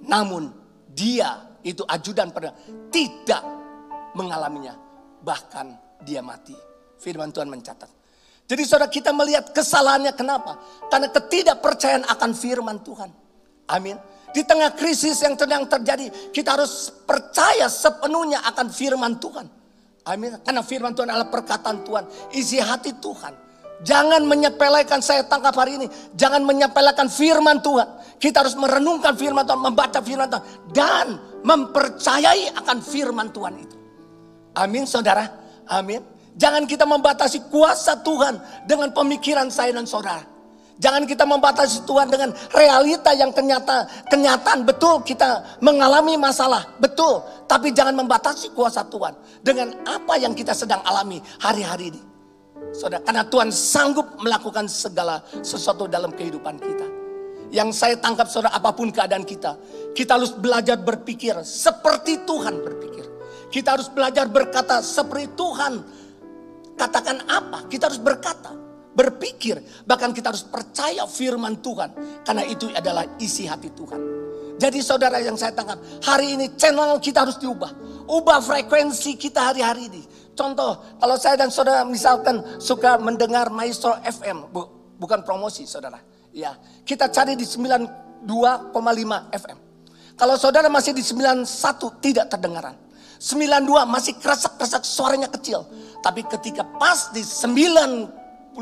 Namun 0.06 0.48
dia 0.90 1.58
itu 1.60 1.84
ajudan 1.86 2.32
pada 2.32 2.56
tidak 2.88 3.44
mengalaminya, 4.16 4.74
bahkan 5.20 5.76
dia 6.02 6.24
mati. 6.24 6.65
Firman 6.96 7.30
Tuhan 7.32 7.48
mencatat. 7.48 7.90
Jadi 8.46 8.62
saudara 8.62 8.86
kita 8.86 9.10
melihat 9.10 9.50
kesalahannya 9.50 10.14
kenapa? 10.14 10.54
Karena 10.86 11.10
ketidakpercayaan 11.10 12.06
akan 12.06 12.30
firman 12.30 12.78
Tuhan. 12.86 13.10
Amin. 13.66 13.98
Di 14.30 14.46
tengah 14.46 14.70
krisis 14.76 15.18
yang 15.24 15.34
sedang 15.34 15.66
terjadi, 15.66 16.30
kita 16.30 16.54
harus 16.54 16.92
percaya 17.08 17.66
sepenuhnya 17.66 18.44
akan 18.46 18.70
firman 18.70 19.18
Tuhan. 19.18 19.46
Amin. 20.06 20.38
Karena 20.46 20.62
firman 20.62 20.94
Tuhan 20.94 21.10
adalah 21.10 21.26
perkataan 21.26 21.82
Tuhan, 21.82 22.04
isi 22.38 22.62
hati 22.62 22.94
Tuhan. 23.02 23.34
Jangan 23.82 24.24
menyepelekan 24.24 25.04
saya 25.04 25.26
tangkap 25.28 25.52
hari 25.52 25.76
ini. 25.76 25.86
Jangan 26.16 26.40
menyepelekan 26.46 27.12
firman 27.12 27.60
Tuhan. 27.60 28.16
Kita 28.16 28.40
harus 28.40 28.56
merenungkan 28.56 29.12
firman 29.18 29.44
Tuhan, 29.44 29.60
membaca 29.60 30.00
firman 30.00 30.32
Tuhan. 30.32 30.44
Dan 30.72 31.06
mempercayai 31.44 32.56
akan 32.56 32.78
firman 32.80 33.28
Tuhan 33.34 33.54
itu. 33.60 33.76
Amin 34.56 34.88
saudara. 34.88 35.28
Amin. 35.68 36.00
Jangan 36.36 36.68
kita 36.68 36.84
membatasi 36.84 37.48
kuasa 37.48 37.96
Tuhan 38.04 38.36
dengan 38.68 38.92
pemikiran 38.92 39.48
saya 39.48 39.72
dan 39.72 39.88
saudara. 39.88 40.36
Jangan 40.76 41.08
kita 41.08 41.24
membatasi 41.24 41.88
Tuhan 41.88 42.12
dengan 42.12 42.36
realita 42.52 43.16
yang 43.16 43.32
kenyata, 43.32 43.88
kenyataan 44.12 44.68
betul 44.68 45.00
kita 45.00 45.56
mengalami 45.64 46.20
masalah, 46.20 46.68
betul. 46.76 47.24
Tapi 47.48 47.72
jangan 47.72 47.96
membatasi 47.96 48.52
kuasa 48.52 48.84
Tuhan 48.84 49.16
dengan 49.40 49.72
apa 49.88 50.20
yang 50.20 50.36
kita 50.36 50.52
sedang 50.52 50.84
alami 50.84 51.16
hari-hari 51.40 51.96
ini. 51.96 52.02
Saudara, 52.76 53.00
karena 53.00 53.24
Tuhan 53.24 53.48
sanggup 53.48 54.20
melakukan 54.20 54.68
segala 54.68 55.24
sesuatu 55.40 55.88
dalam 55.88 56.12
kehidupan 56.12 56.60
kita. 56.60 56.86
Yang 57.48 57.80
saya 57.80 57.96
tangkap 57.96 58.28
saudara 58.28 58.52
apa 58.52 58.76
pun 58.76 58.92
keadaan 58.92 59.24
kita, 59.24 59.56
kita 59.96 60.20
harus 60.20 60.36
belajar 60.36 60.76
berpikir 60.76 61.40
seperti 61.40 62.28
Tuhan 62.28 62.60
berpikir. 62.60 63.08
Kita 63.48 63.80
harus 63.80 63.88
belajar 63.88 64.28
berkata 64.28 64.84
seperti 64.84 65.32
Tuhan 65.38 65.80
Katakan 66.76 67.24
apa? 67.24 67.64
Kita 67.66 67.88
harus 67.88 67.98
berkata, 67.98 68.52
berpikir, 68.96 69.60
bahkan 69.84 70.12
kita 70.12 70.32
harus 70.32 70.44
percaya 70.44 71.04
firman 71.08 71.60
Tuhan. 71.60 71.92
Karena 72.24 72.44
itu 72.44 72.68
adalah 72.72 73.04
isi 73.20 73.48
hati 73.48 73.72
Tuhan. 73.72 74.00
Jadi 74.56 74.80
saudara 74.80 75.20
yang 75.20 75.36
saya 75.36 75.52
tangkap, 75.52 75.76
hari 76.00 76.32
ini 76.32 76.56
channel 76.56 76.96
kita 76.96 77.28
harus 77.28 77.36
diubah. 77.36 77.72
Ubah 78.08 78.40
frekuensi 78.40 79.20
kita 79.20 79.52
hari-hari 79.52 79.92
ini. 79.92 80.02
Contoh, 80.32 80.80
kalau 81.00 81.16
saya 81.20 81.36
dan 81.36 81.52
saudara 81.52 81.84
misalkan 81.84 82.40
suka 82.60 82.96
mendengar 82.96 83.52
Maestro 83.52 83.96
FM, 84.00 84.48
bu, 84.52 84.68
bukan 84.96 85.20
promosi 85.24 85.68
saudara. 85.68 86.00
Ya, 86.32 86.56
kita 86.84 87.08
cari 87.08 87.36
di 87.36 87.44
92,5 87.44 89.32
FM. 89.32 89.58
Kalau 90.16 90.36
saudara 90.40 90.68
masih 90.72 90.96
di 90.96 91.04
91 91.04 91.44
tidak 92.00 92.32
terdengaran. 92.32 92.76
92 93.16 93.88
masih 93.88 94.16
kresek-kresek 94.20 94.84
suaranya 94.84 95.28
kecil. 95.32 95.64
Tapi 96.06 96.22
ketika 96.22 96.62
pas 96.62 97.10
di 97.10 97.26
92,5 97.26 98.54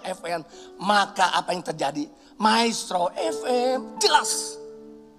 FM, 0.00 0.40
maka 0.80 1.36
apa 1.36 1.52
yang 1.52 1.60
terjadi? 1.60 2.08
Maestro 2.40 3.12
FM 3.12 4.00
jelas 4.00 4.56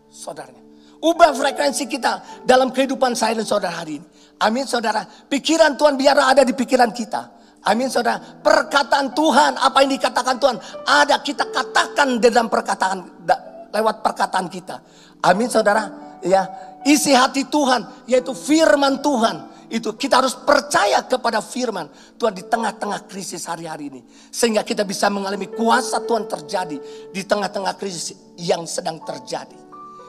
saudaranya. 0.10 0.66
Ubah 0.98 1.38
frekuensi 1.38 1.86
kita 1.86 2.42
dalam 2.42 2.74
kehidupan 2.74 3.14
saya 3.14 3.38
dan 3.38 3.46
saudara 3.46 3.86
hari 3.86 4.02
ini. 4.02 4.08
Amin 4.42 4.66
saudara. 4.66 5.06
Pikiran 5.06 5.78
Tuhan 5.78 5.94
biar 5.94 6.18
ada 6.18 6.42
di 6.42 6.58
pikiran 6.58 6.90
kita. 6.90 7.30
Amin 7.70 7.94
saudara. 7.94 8.18
Perkataan 8.42 9.14
Tuhan, 9.14 9.62
apa 9.62 9.78
yang 9.86 9.94
dikatakan 9.94 10.42
Tuhan, 10.42 10.58
ada 10.90 11.22
kita 11.22 11.46
katakan 11.54 12.18
dalam 12.18 12.50
perkataan 12.50 13.30
lewat 13.78 14.02
perkataan 14.02 14.50
kita. 14.50 14.82
Amin 15.22 15.54
saudara. 15.54 15.86
Ya, 16.26 16.50
isi 16.82 17.14
hati 17.14 17.46
Tuhan 17.46 18.10
yaitu 18.10 18.34
firman 18.34 19.06
Tuhan 19.06 19.47
itu 19.68 19.92
kita 20.00 20.24
harus 20.24 20.32
percaya 20.32 21.04
kepada 21.04 21.44
firman 21.44 21.92
Tuhan 22.16 22.32
di 22.32 22.48
tengah-tengah 22.48 23.04
krisis 23.04 23.44
hari-hari 23.52 23.92
ini. 23.92 24.02
Sehingga 24.32 24.64
kita 24.64 24.88
bisa 24.88 25.12
mengalami 25.12 25.52
kuasa 25.52 26.00
Tuhan 26.08 26.24
terjadi 26.24 26.78
di 27.12 27.22
tengah-tengah 27.28 27.76
krisis 27.76 28.16
yang 28.40 28.64
sedang 28.64 29.04
terjadi. 29.04 29.60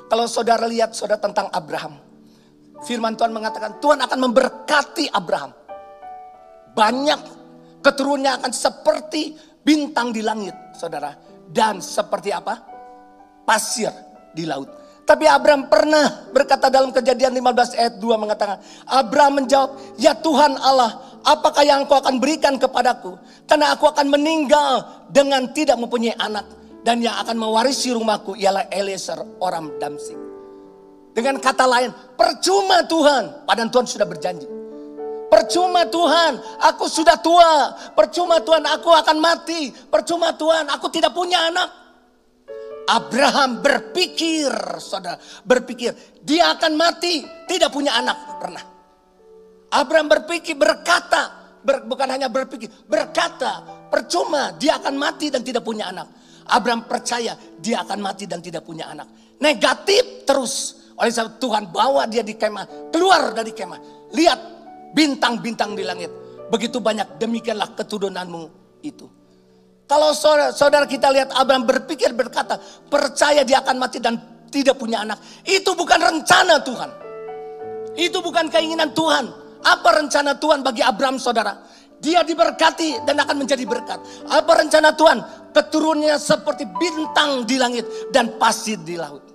Kalau 0.06 0.30
saudara 0.30 0.64
lihat 0.70 0.94
saudara 0.94 1.20
tentang 1.20 1.50
Abraham. 1.50 2.06
firman 2.78 3.18
Tuhan 3.18 3.34
mengatakan 3.34 3.82
Tuhan 3.82 3.98
akan 3.98 4.18
memberkati 4.30 5.10
Abraham. 5.10 5.50
Banyak 6.78 7.20
keturunannya 7.82 8.38
akan 8.38 8.52
seperti 8.54 9.34
bintang 9.66 10.14
di 10.14 10.22
langit, 10.22 10.54
saudara. 10.78 11.10
Dan 11.50 11.82
seperti 11.82 12.30
apa? 12.30 12.54
Pasir 13.42 13.90
di 14.30 14.46
laut. 14.46 14.87
Tapi 15.08 15.24
Abraham 15.24 15.72
pernah 15.72 16.28
berkata 16.36 16.68
dalam 16.68 16.92
kejadian 16.92 17.32
15 17.32 17.80
ayat 17.80 17.94
2 17.96 18.12
mengatakan. 18.20 18.60
Abraham 18.84 19.40
menjawab, 19.40 19.96
ya 19.96 20.12
Tuhan 20.12 20.60
Allah, 20.60 21.00
apakah 21.24 21.64
yang 21.64 21.88
engkau 21.88 21.96
akan 21.96 22.20
berikan 22.20 22.60
kepadaku? 22.60 23.16
Karena 23.48 23.72
aku 23.72 23.88
akan 23.88 24.04
meninggal 24.12 24.84
dengan 25.08 25.48
tidak 25.56 25.80
mempunyai 25.80 26.12
anak. 26.20 26.44
Dan 26.84 27.00
yang 27.00 27.16
akan 27.24 27.40
mewarisi 27.40 27.88
rumahku 27.96 28.36
ialah 28.36 28.68
Eliezer 28.68 29.16
orang 29.40 29.80
Damsik. 29.80 30.16
Dengan 31.16 31.40
kata 31.40 31.64
lain, 31.64 31.88
percuma 32.12 32.84
Tuhan. 32.84 33.48
Padahal 33.48 33.72
Tuhan 33.72 33.88
sudah 33.88 34.04
berjanji. 34.04 34.44
Percuma 35.32 35.88
Tuhan, 35.88 36.36
aku 36.68 36.84
sudah 36.84 37.16
tua. 37.16 37.72
Percuma 37.96 38.44
Tuhan, 38.44 38.60
aku 38.68 38.92
akan 38.92 39.16
mati. 39.16 39.72
Percuma 39.88 40.36
Tuhan, 40.36 40.68
aku 40.68 40.92
tidak 40.92 41.16
punya 41.16 41.48
anak. 41.48 41.87
Abraham 42.88 43.60
berpikir, 43.60 44.48
saudara, 44.80 45.20
berpikir 45.44 45.92
dia 46.24 46.56
akan 46.56 46.72
mati, 46.72 47.20
tidak 47.44 47.68
punya 47.68 47.92
anak 48.00 48.40
pernah. 48.40 48.64
Abraham 49.68 50.08
berpikir, 50.08 50.56
berkata, 50.56 51.52
ber, 51.60 51.84
bukan 51.84 52.08
hanya 52.08 52.32
berpikir, 52.32 52.72
berkata, 52.88 53.84
percuma 53.92 54.56
dia 54.56 54.80
akan 54.80 54.96
mati 54.96 55.28
dan 55.28 55.44
tidak 55.44 55.68
punya 55.68 55.92
anak. 55.92 56.08
Abraham 56.48 56.88
percaya 56.88 57.36
dia 57.60 57.84
akan 57.84 58.00
mati 58.00 58.24
dan 58.24 58.40
tidak 58.40 58.64
punya 58.64 58.88
anak. 58.88 59.36
Negatif 59.36 60.24
terus. 60.24 60.80
Oleh 60.96 61.12
sebab 61.12 61.36
Tuhan 61.38 61.68
bawa 61.70 62.08
dia 62.08 62.24
di 62.24 62.34
kemah, 62.34 62.90
keluar 62.90 63.36
dari 63.36 63.52
kemah. 63.52 64.10
Lihat 64.16 64.40
bintang-bintang 64.96 65.76
di 65.76 65.84
langit. 65.84 66.10
Begitu 66.48 66.80
banyak 66.80 67.20
demikianlah 67.20 67.76
keturunanmu 67.76 68.42
itu. 68.80 69.17
Kalau 69.88 70.12
saudara, 70.12 70.52
saudara 70.52 70.84
kita 70.84 71.08
lihat 71.08 71.32
Abraham 71.32 71.64
berpikir 71.64 72.12
berkata, 72.12 72.60
percaya 72.92 73.40
dia 73.40 73.64
akan 73.64 73.80
mati 73.80 73.96
dan 73.96 74.20
tidak 74.52 74.76
punya 74.76 75.00
anak. 75.00 75.16
Itu 75.48 75.72
bukan 75.72 75.96
rencana 75.96 76.60
Tuhan. 76.60 76.90
Itu 77.96 78.20
bukan 78.20 78.52
keinginan 78.52 78.92
Tuhan. 78.92 79.32
Apa 79.64 80.04
rencana 80.04 80.36
Tuhan 80.36 80.60
bagi 80.60 80.84
Abraham 80.84 81.16
saudara? 81.16 81.56
Dia 81.98 82.22
diberkati 82.22 83.02
dan 83.08 83.18
akan 83.18 83.42
menjadi 83.42 83.64
berkat. 83.66 83.98
Apa 84.30 84.60
rencana 84.60 84.94
Tuhan? 84.94 85.18
Keturunannya 85.56 86.14
seperti 86.20 86.68
bintang 86.78 87.42
di 87.48 87.58
langit 87.58 87.88
dan 88.14 88.38
pasir 88.38 88.78
di 88.84 88.94
laut. 88.94 89.27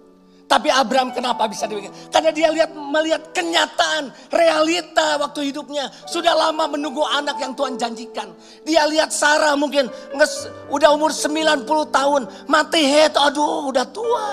Tapi 0.54 0.70
Abraham 0.70 1.10
kenapa 1.10 1.50
bisa 1.50 1.66
demikian? 1.66 1.90
Karena 2.14 2.30
dia 2.30 2.54
lihat 2.54 2.78
melihat 2.78 3.34
kenyataan, 3.34 4.14
realita 4.30 5.18
waktu 5.18 5.50
hidupnya. 5.50 5.90
Sudah 6.06 6.38
lama 6.38 6.70
menunggu 6.78 7.02
anak 7.02 7.42
yang 7.42 7.58
Tuhan 7.58 7.74
janjikan. 7.74 8.30
Dia 8.62 8.86
lihat 8.86 9.10
Sarah 9.10 9.58
mungkin 9.58 9.90
nges, 10.14 10.54
udah 10.70 10.94
umur 10.94 11.10
90 11.10 11.66
tahun. 11.90 12.30
Mati 12.46 12.86
head, 12.86 13.18
aduh 13.18 13.74
udah 13.74 13.82
tua. 13.90 14.30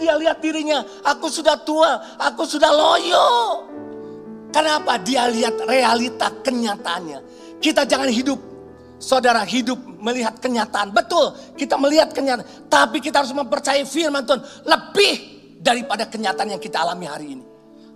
Dia 0.00 0.16
lihat 0.16 0.40
dirinya, 0.40 0.80
aku 1.04 1.28
sudah 1.28 1.60
tua, 1.60 2.00
aku 2.16 2.48
sudah 2.48 2.72
loyo. 2.72 3.28
Kenapa? 4.56 4.96
Dia 5.04 5.28
lihat 5.28 5.68
realita 5.68 6.32
kenyataannya. 6.40 7.20
Kita 7.60 7.84
jangan 7.84 8.08
hidup 8.08 8.40
Saudara 9.02 9.42
hidup 9.42 9.82
melihat 9.98 10.38
kenyataan. 10.38 10.94
Betul, 10.94 11.34
kita 11.58 11.74
melihat 11.74 12.14
kenyataan. 12.14 12.46
Tapi 12.70 13.02
kita 13.02 13.18
harus 13.18 13.34
mempercayai 13.34 13.82
firman 13.82 14.22
Tuhan. 14.22 14.38
Lebih 14.62 15.41
daripada 15.62 16.10
kenyataan 16.10 16.58
yang 16.58 16.62
kita 16.62 16.82
alami 16.82 17.06
hari 17.06 17.26
ini. 17.38 17.44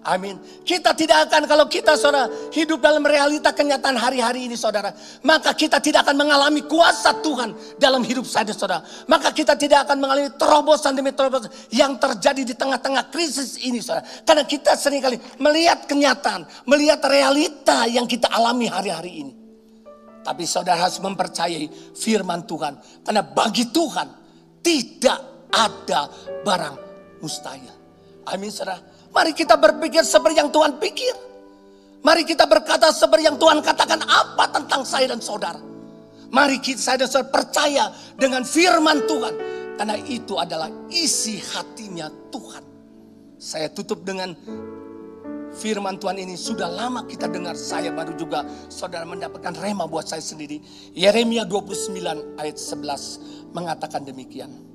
Amin. 0.07 0.39
Kita 0.62 0.95
tidak 0.95 1.27
akan 1.27 1.51
kalau 1.51 1.67
kita 1.67 1.99
saudara 1.99 2.31
hidup 2.55 2.79
dalam 2.79 3.03
realita 3.03 3.51
kenyataan 3.51 3.99
hari-hari 3.99 4.47
ini 4.47 4.55
saudara. 4.55 4.95
Maka 5.27 5.51
kita 5.51 5.83
tidak 5.83 6.07
akan 6.07 6.14
mengalami 6.23 6.62
kuasa 6.62 7.11
Tuhan 7.27 7.51
dalam 7.75 8.07
hidup 8.07 8.23
saya 8.23 8.47
saudara. 8.55 8.87
Maka 9.11 9.35
kita 9.35 9.59
tidak 9.59 9.91
akan 9.91 9.99
mengalami 9.99 10.31
terobosan 10.39 10.95
demi 10.95 11.11
terobosan 11.11 11.51
yang 11.75 11.99
terjadi 11.99 12.47
di 12.47 12.55
tengah-tengah 12.55 13.11
krisis 13.11 13.59
ini 13.67 13.83
saudara. 13.83 14.07
Karena 14.23 14.47
kita 14.47 14.79
sering 14.79 15.03
kali 15.03 15.19
melihat 15.43 15.91
kenyataan, 15.91 16.47
melihat 16.71 17.03
realita 17.03 17.91
yang 17.91 18.07
kita 18.07 18.31
alami 18.31 18.71
hari-hari 18.71 19.27
ini. 19.27 19.35
Tapi 20.23 20.47
saudara 20.47 20.87
harus 20.87 21.03
mempercayai 21.03 21.67
firman 21.99 22.47
Tuhan. 22.47 22.79
Karena 23.03 23.27
bagi 23.27 23.75
Tuhan 23.75 24.07
tidak 24.62 25.51
ada 25.51 26.07
barang 26.47 26.86
mustahil. 27.21 27.73
Amin 28.27 28.51
saudara. 28.51 28.83
Mari 29.14 29.33
kita 29.33 29.57
berpikir 29.57 30.03
seperti 30.03 30.43
yang 30.43 30.51
Tuhan 30.51 30.77
pikir. 30.77 31.14
Mari 32.03 32.23
kita 32.23 32.45
berkata 32.47 32.91
seperti 32.93 33.27
yang 33.27 33.39
Tuhan 33.39 33.62
katakan 33.62 34.03
apa 34.05 34.45
tentang 34.51 34.83
saya 34.87 35.11
dan 35.11 35.23
saudara. 35.23 35.59
Mari 36.31 36.59
kita 36.59 36.79
saya 36.79 36.97
dan 37.07 37.09
saudara 37.09 37.33
percaya 37.33 37.85
dengan 38.19 38.43
firman 38.43 39.07
Tuhan. 39.07 39.35
Karena 39.77 39.97
itu 40.09 40.41
adalah 40.41 40.73
isi 40.89 41.39
hatinya 41.39 42.09
Tuhan. 42.33 42.64
Saya 43.37 43.69
tutup 43.69 44.03
dengan 44.03 44.33
firman 45.57 45.97
Tuhan 45.97 46.21
ini 46.21 46.37
sudah 46.37 46.69
lama 46.69 47.05
kita 47.05 47.29
dengar. 47.29 47.57
Saya 47.57 47.93
baru 47.93 48.17
juga 48.17 48.45
saudara 48.69 49.05
mendapatkan 49.09 49.57
rema 49.57 49.89
buat 49.89 50.09
saya 50.09 50.25
sendiri. 50.25 50.61
Yeremia 50.97 51.45
29 51.49 52.41
ayat 52.41 52.57
11 52.57 53.53
mengatakan 53.53 54.05
demikian. 54.05 54.66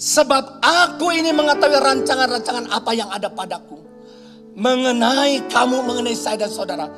Sebab 0.00 0.64
aku 0.64 1.12
ini 1.12 1.28
mengetahui 1.28 1.76
rancangan-rancangan 1.76 2.72
apa 2.72 2.96
yang 2.96 3.12
ada 3.12 3.28
padaku. 3.28 3.76
Mengenai 4.56 5.44
kamu, 5.52 5.84
mengenai 5.84 6.16
saya 6.16 6.48
dan 6.48 6.48
saudara. 6.48 6.88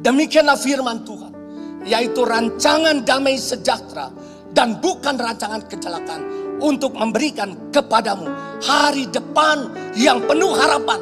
Demikianlah 0.00 0.56
firman 0.56 1.04
Tuhan. 1.04 1.36
Yaitu 1.84 2.24
rancangan 2.24 3.04
damai 3.04 3.36
sejahtera. 3.36 4.08
Dan 4.56 4.80
bukan 4.80 5.20
rancangan 5.20 5.68
kecelakaan. 5.68 6.24
Untuk 6.56 6.96
memberikan 6.96 7.52
kepadamu 7.68 8.24
hari 8.64 9.04
depan 9.12 9.68
yang 9.92 10.24
penuh 10.24 10.56
harapan. 10.56 10.96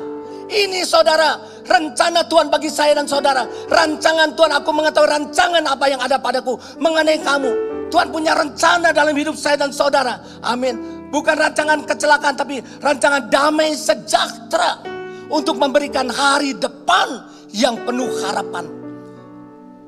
Ini 0.50 0.82
saudara, 0.82 1.38
rencana 1.62 2.26
Tuhan 2.26 2.50
bagi 2.50 2.66
saya 2.66 2.98
dan 2.98 3.06
saudara. 3.06 3.46
Rancangan 3.70 4.34
Tuhan, 4.34 4.50
aku 4.58 4.74
mengetahui 4.74 5.06
rancangan 5.06 5.62
apa 5.70 5.86
yang 5.86 6.02
ada 6.02 6.18
padaku 6.18 6.58
mengenai 6.82 7.22
kamu. 7.22 7.74
Tuhan 7.94 8.10
punya 8.10 8.34
rencana 8.34 8.90
dalam 8.90 9.14
hidup 9.14 9.38
saya 9.38 9.54
dan 9.54 9.70
saudara. 9.70 10.18
Amin. 10.42 11.03
Bukan 11.14 11.38
rancangan 11.38 11.86
kecelakaan 11.86 12.34
tapi 12.34 12.58
rancangan 12.82 13.30
damai 13.30 13.78
sejahtera. 13.78 14.82
Untuk 15.30 15.56
memberikan 15.56 16.10
hari 16.10 16.52
depan 16.52 17.22
yang 17.54 17.80
penuh 17.86 18.12
harapan. 18.20 18.66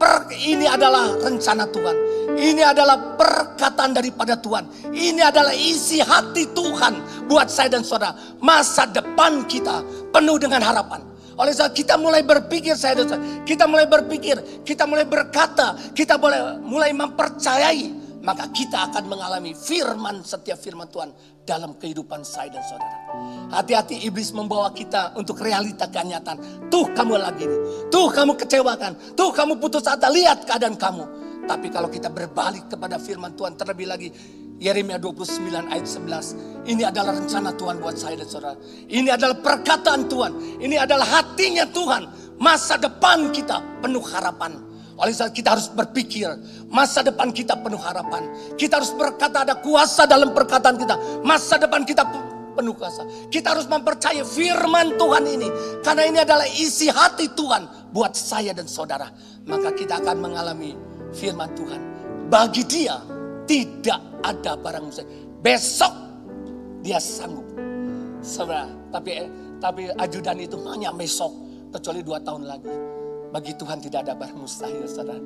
Per, 0.01 0.33
ini 0.33 0.65
adalah 0.65 1.13
rencana 1.19 1.69
Tuhan. 1.69 1.97
Ini 2.37 2.63
adalah 2.65 3.19
perkataan 3.21 3.93
daripada 3.93 4.39
Tuhan. 4.41 4.65
Ini 4.97 5.21
adalah 5.29 5.53
isi 5.53 6.01
hati 6.01 6.49
Tuhan 6.57 7.27
buat 7.29 7.53
saya 7.53 7.75
dan 7.77 7.85
saudara. 7.85 8.17
Masa 8.41 8.89
depan 8.89 9.45
kita 9.45 9.85
penuh 10.09 10.41
dengan 10.41 10.65
harapan. 10.65 11.05
Oleh 11.37 11.53
sebab 11.53 11.77
kita 11.77 12.01
mulai 12.01 12.25
berpikir 12.25 12.73
saya 12.81 13.05
dan 13.05 13.13
saudara. 13.13 13.45
Kita 13.45 13.69
mulai 13.69 13.85
berpikir, 13.85 14.65
kita 14.65 14.89
mulai 14.89 15.05
berkata, 15.05 15.77
kita 15.93 16.17
mulai 16.17 16.61
mulai 16.65 16.91
mempercayai 16.97 18.06
maka 18.27 18.51
kita 18.51 18.91
akan 18.91 19.07
mengalami 19.07 19.55
firman 19.55 20.27
setiap 20.27 20.59
firman 20.59 20.91
Tuhan 20.91 21.15
dalam 21.47 21.79
kehidupan 21.79 22.27
saya 22.27 22.51
dan 22.51 22.67
saudara. 22.67 22.99
Hati-hati 23.55 24.03
iblis 24.03 24.35
membawa 24.35 24.75
kita 24.75 25.15
untuk 25.15 25.39
realita 25.39 25.87
kenyataan. 25.87 26.67
Tuh 26.67 26.91
kamu 26.91 27.23
lagi 27.23 27.47
nih. 27.47 27.61
Tuh 27.87 28.11
kamu 28.11 28.35
kecewakan. 28.35 29.15
Tuh 29.15 29.31
kamu 29.31 29.63
putus 29.63 29.87
asa. 29.87 30.11
Lihat 30.11 30.43
keadaan 30.43 30.75
kamu. 30.75 31.07
Tapi 31.47 31.71
kalau 31.71 31.87
kita 31.87 32.11
berbalik 32.11 32.67
kepada 32.67 32.99
firman 32.99 33.39
Tuhan 33.39 33.55
terlebih 33.55 33.87
lagi. 33.87 34.11
Yeremia 34.59 34.99
29 34.99 35.71
ayat 35.71 35.87
11. 35.87 36.67
Ini 36.67 36.83
adalah 36.91 37.15
rencana 37.15 37.55
Tuhan 37.55 37.79
buat 37.79 37.95
saya 37.95 38.19
dan 38.19 38.27
saudara. 38.27 38.59
Ini 38.91 39.15
adalah 39.15 39.39
perkataan 39.39 40.11
Tuhan. 40.11 40.33
Ini 40.59 40.77
adalah 40.83 41.07
hatinya 41.23 41.63
Tuhan. 41.71 42.03
Masa 42.43 42.75
depan 42.75 43.31
kita 43.31 43.63
penuh 43.85 44.03
harapan 44.03 44.76
oleh 44.97 45.13
sebab 45.13 45.33
kita 45.37 45.49
harus 45.53 45.69
berpikir 45.69 46.25
masa 46.73 47.05
depan 47.05 47.29
kita 47.29 47.53
penuh 47.61 47.77
harapan. 47.77 48.25
Kita 48.57 48.81
harus 48.81 48.97
berkata 48.97 49.45
ada 49.45 49.61
kuasa 49.61 50.09
dalam 50.09 50.33
perkataan 50.33 50.81
kita. 50.81 50.97
Masa 51.21 51.61
depan 51.61 51.85
kita 51.85 52.09
penuh 52.57 52.73
kuasa. 52.73 53.05
Kita 53.29 53.53
harus 53.53 53.69
mempercayai 53.69 54.25
firman 54.25 54.97
Tuhan 54.97 55.25
ini. 55.29 55.49
Karena 55.85 56.03
ini 56.09 56.19
adalah 56.25 56.49
isi 56.49 56.89
hati 56.89 57.29
Tuhan 57.37 57.93
buat 57.93 58.17
saya 58.17 58.57
dan 58.57 58.65
saudara. 58.65 59.13
Maka 59.45 59.77
kita 59.77 60.01
akan 60.01 60.17
mengalami 60.17 60.73
firman 61.13 61.53
Tuhan. 61.53 61.81
Bagi 62.33 62.65
dia 62.65 62.97
tidak 63.45 64.01
ada 64.25 64.57
barang 64.57 64.83
mustahil. 64.89 65.13
Besok 65.45 65.93
dia 66.81 66.97
sanggup. 66.97 67.45
Saudara, 68.25 68.65
tapi 68.89 69.29
tapi 69.61 69.93
ajudan 69.93 70.41
itu 70.41 70.57
hanya 70.73 70.89
besok 70.97 71.31
kecuali 71.69 72.01
dua 72.01 72.17
tahun 72.25 72.49
lagi. 72.49 72.96
Bagi 73.31 73.53
Tuhan 73.59 73.83
tidak 73.83 74.07
ada 74.07 74.15
barang 74.15 74.39
mustahil, 74.39 74.87
saudara. 74.87 75.19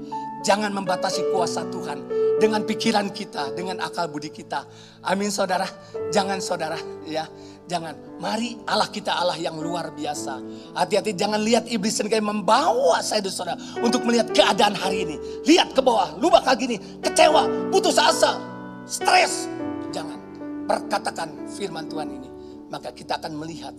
Jangan 0.42 0.72
membatasi 0.72 1.30
kuasa 1.30 1.68
Tuhan 1.68 2.01
dengan 2.40 2.64
pikiran 2.64 3.12
kita, 3.12 3.53
dengan 3.53 3.78
akal 3.84 4.09
budi 4.09 4.32
kita. 4.32 4.64
Amin, 5.05 5.28
saudara. 5.28 5.68
Jangan, 6.09 6.40
saudara, 6.40 6.80
ya. 7.05 7.28
Jangan. 7.70 7.94
Mari 8.18 8.59
Allah 8.66 8.90
kita 8.90 9.14
Allah 9.14 9.38
yang 9.38 9.55
luar 9.62 9.94
biasa. 9.94 10.42
Hati-hati, 10.74 11.14
jangan 11.14 11.38
lihat 11.38 11.70
iblis 11.70 12.03
kayak 12.03 12.24
membawa 12.24 12.98
saya 12.98 13.22
dan 13.22 13.30
saudara 13.30 13.57
untuk 13.78 14.03
melihat 14.03 14.26
keadaan 14.34 14.74
hari 14.74 15.07
ini. 15.07 15.16
Lihat 15.46 15.76
ke 15.76 15.80
bawah, 15.80 16.18
lu 16.18 16.26
bakal 16.32 16.59
gini, 16.59 16.82
kecewa, 16.98 17.46
putus 17.70 17.94
asa, 17.94 18.42
stres. 18.90 19.46
Jangan. 19.94 20.18
Perkatakan 20.66 21.46
firman 21.55 21.86
Tuhan 21.86 22.11
ini. 22.11 22.28
Maka 22.70 22.90
kita 22.90 23.22
akan 23.22 23.38
melihat 23.38 23.74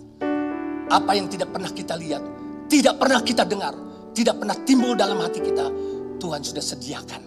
apa 0.92 1.12
yang 1.16 1.32
tidak 1.32 1.52
pernah 1.56 1.72
kita 1.72 1.96
lihat, 1.96 2.20
tidak 2.68 3.00
pernah 3.00 3.24
kita 3.24 3.48
dengar, 3.48 3.72
tidak 4.12 4.44
pernah 4.44 4.58
timbul 4.68 4.94
dalam 4.94 5.20
hati 5.24 5.40
kita, 5.40 5.68
Tuhan 6.20 6.42
sudah 6.44 6.64
sediakan. 6.64 7.22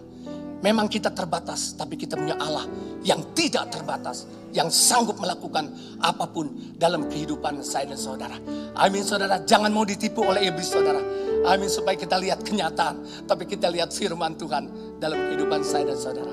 Memang 0.65 0.89
kita 0.89 1.13
terbatas, 1.13 1.77
tapi 1.77 2.01
kita 2.01 2.17
punya 2.17 2.41
Allah 2.41 2.65
yang 3.05 3.21
tidak 3.37 3.69
terbatas, 3.69 4.25
yang 4.57 4.73
sanggup 4.73 5.21
melakukan 5.21 5.69
apa 6.01 6.25
pun 6.25 6.49
dalam 6.81 7.05
kehidupan 7.05 7.61
saya 7.61 7.93
dan 7.93 8.01
saudara. 8.01 8.41
Amin 8.81 9.05
saudara, 9.05 9.45
jangan 9.45 9.69
mau 9.69 9.85
ditipu 9.85 10.25
oleh 10.25 10.49
iblis 10.49 10.73
saudara. 10.73 11.05
Amin 11.45 11.69
supaya 11.69 12.01
kita 12.01 12.17
lihat 12.17 12.41
kenyataan, 12.41 13.29
tapi 13.29 13.45
kita 13.45 13.69
lihat 13.69 13.93
firman 13.93 14.41
Tuhan 14.41 14.97
dalam 14.97 15.21
kehidupan 15.29 15.61
saya 15.61 15.93
dan 15.93 16.01
saudara. 16.01 16.33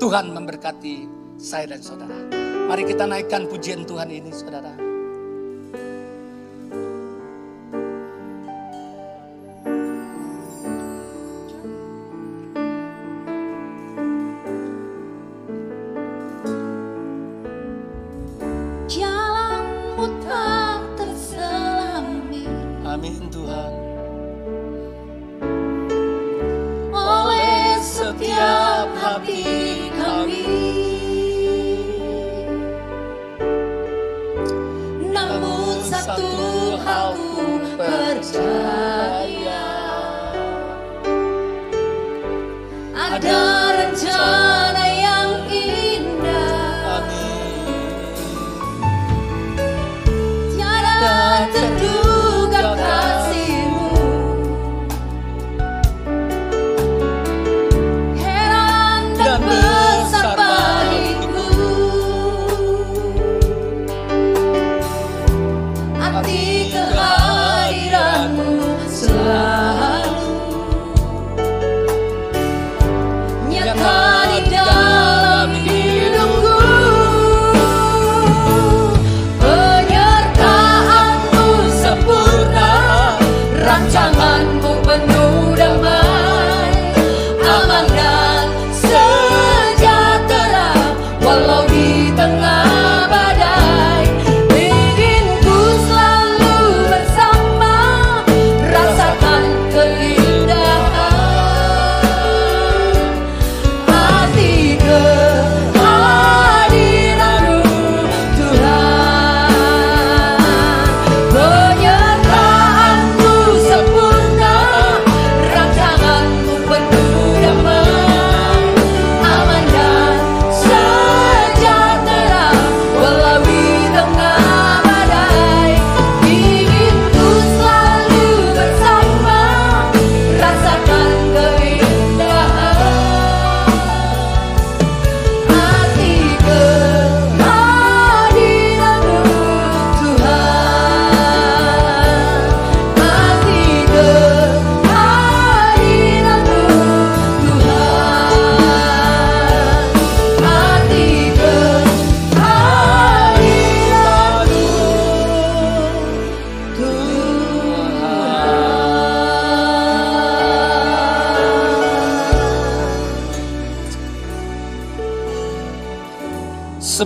Tuhan 0.00 0.32
memberkati 0.32 0.96
saya 1.36 1.76
dan 1.76 1.84
saudara. 1.84 2.16
Mari 2.64 2.88
kita 2.88 3.04
naikkan 3.04 3.44
pujian 3.44 3.84
Tuhan 3.84 4.08
ini 4.08 4.32
saudara. 4.32 4.85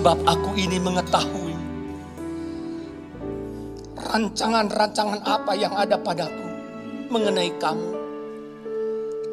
Sebab 0.01 0.17
aku 0.25 0.57
ini 0.57 0.81
mengetahui 0.81 1.53
rancangan-rancangan 4.01 5.21
apa 5.29 5.53
yang 5.53 5.77
ada 5.77 6.01
padaku 6.01 6.49
mengenai 7.13 7.53
kamu. 7.61 7.91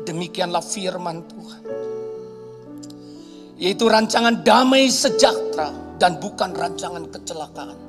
Demikianlah 0.04 0.60
firman 0.60 1.24
Tuhan. 1.24 1.64
Yaitu 3.56 3.88
rancangan 3.88 4.44
damai 4.44 4.92
sejahtera 4.92 5.72
dan 6.04 6.20
bukan 6.20 6.52
rancangan 6.52 7.16
kecelakaan. 7.16 7.80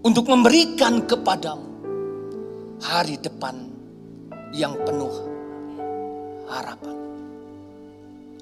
Untuk 0.00 0.32
memberikan 0.32 1.04
kepadamu 1.04 1.68
hari 2.80 3.20
depan 3.20 3.68
yang 4.56 4.80
penuh 4.80 5.12
harapan. 6.48 6.96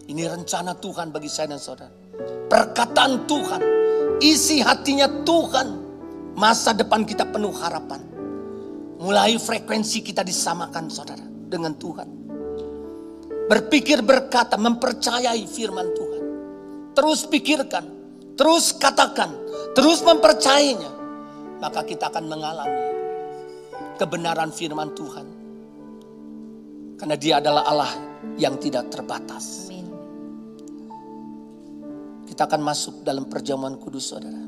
Ini 0.07 0.23
rencana 0.23 0.79
Tuhan 0.79 1.11
bagi 1.11 1.27
saya 1.27 1.59
dan 1.59 1.59
saudara 1.59 2.08
perkataan 2.49 3.25
Tuhan, 3.29 3.63
isi 4.19 4.59
hatinya 4.63 5.07
Tuhan, 5.23 5.69
masa 6.35 6.75
depan 6.75 7.07
kita 7.07 7.29
penuh 7.29 7.55
harapan. 7.55 8.03
Mulai 8.99 9.39
frekuensi 9.39 10.03
kita 10.03 10.27
disamakan 10.27 10.91
saudara 10.91 11.23
dengan 11.23 11.75
Tuhan. 11.79 12.09
Berpikir 13.49 14.05
berkata, 14.05 14.59
mempercayai 14.61 15.47
firman 15.49 15.89
Tuhan. 15.95 16.23
Terus 16.93 17.25
pikirkan, 17.31 17.85
terus 18.35 18.75
katakan, 18.75 19.33
terus 19.73 20.03
mempercayainya. 20.03 20.91
Maka 21.59 21.83
kita 21.87 22.11
akan 22.11 22.25
mengalami 22.27 22.83
kebenaran 23.97 24.51
firman 24.53 24.93
Tuhan. 24.95 25.27
Karena 26.99 27.17
dia 27.19 27.39
adalah 27.39 27.63
Allah 27.67 27.93
yang 28.35 28.59
tidak 28.59 28.91
terbatas. 28.91 29.71
Kita 32.39 32.47
akan 32.47 32.63
masuk 32.63 33.03
dalam 33.03 33.27
perjamuan 33.27 33.75
kudus 33.83 34.15
saudara. 34.15 34.39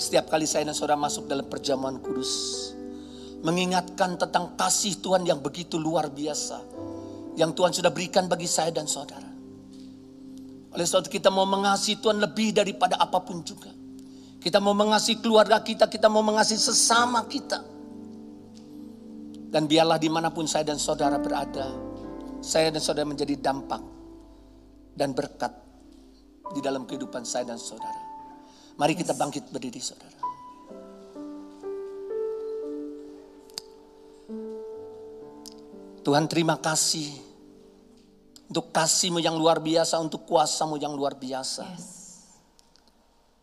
Setiap 0.00 0.32
kali 0.32 0.48
saya 0.48 0.64
dan 0.64 0.72
saudara 0.72 0.96
masuk 0.96 1.28
dalam 1.28 1.44
perjamuan 1.44 2.00
kudus. 2.00 2.32
Mengingatkan 3.44 4.16
tentang 4.16 4.56
kasih 4.56 4.96
Tuhan 5.04 5.28
yang 5.28 5.44
begitu 5.44 5.76
luar 5.76 6.08
biasa. 6.08 6.56
Yang 7.36 7.50
Tuhan 7.60 7.72
sudah 7.76 7.92
berikan 7.92 8.32
bagi 8.32 8.48
saya 8.48 8.72
dan 8.72 8.88
saudara. 8.88 9.28
Oleh 10.72 10.88
sebab 10.88 11.12
kita 11.12 11.28
mau 11.28 11.44
mengasihi 11.44 12.00
Tuhan 12.00 12.16
lebih 12.16 12.56
daripada 12.56 12.96
apa 12.96 13.20
pun 13.20 13.44
juga. 13.44 13.76
Kita 14.40 14.56
mau 14.56 14.72
mengasihi 14.72 15.20
keluarga 15.20 15.60
kita, 15.60 15.84
kita 15.92 16.08
mau 16.08 16.24
mengasihi 16.24 16.56
sesama 16.56 17.28
kita. 17.28 17.60
Dan 19.52 19.68
biarlah 19.68 20.00
di 20.00 20.08
mana 20.08 20.32
pun 20.32 20.48
saya 20.48 20.64
dan 20.64 20.80
saudara 20.80 21.20
berada, 21.20 21.95
saya 22.46 22.70
dan 22.70 22.78
saudara 22.78 23.10
menjadi 23.10 23.34
dampak 23.34 23.82
dan 24.94 25.10
berkat 25.10 25.50
di 26.54 26.62
dalam 26.62 26.86
kehidupan 26.86 27.26
saya 27.26 27.42
dan 27.42 27.58
saudara. 27.58 27.98
Mari 28.78 28.94
kita 28.94 29.18
bangkit 29.18 29.50
berdiri 29.50 29.82
saudara. 29.82 30.14
Tuhan 36.06 36.30
terima 36.30 36.54
kasih 36.62 37.18
untuk 38.46 38.70
kasihmu 38.70 39.18
yang 39.18 39.34
luar 39.34 39.58
biasa, 39.58 39.98
untuk 39.98 40.22
kuasamu 40.22 40.78
yang 40.78 40.94
luar 40.94 41.18
biasa. 41.18 41.66
Yes. 41.66 41.90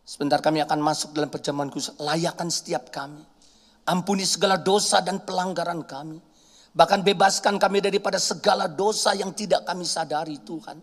Sebentar 0.08 0.40
kami 0.40 0.64
akan 0.64 0.80
masuk 0.80 1.12
dalam 1.12 1.28
perjamuan 1.28 1.68
khusus. 1.68 1.92
Layakan 2.00 2.48
setiap 2.48 2.88
kami. 2.88 3.20
Ampuni 3.84 4.24
segala 4.24 4.56
dosa 4.56 5.04
dan 5.04 5.20
pelanggaran 5.28 5.84
kami. 5.84 6.24
Bahkan 6.74 7.06
bebaskan 7.06 7.62
kami 7.62 7.86
daripada 7.86 8.18
segala 8.18 8.66
dosa 8.66 9.14
yang 9.14 9.30
tidak 9.30 9.62
kami 9.62 9.86
sadari 9.86 10.42
Tuhan. 10.42 10.82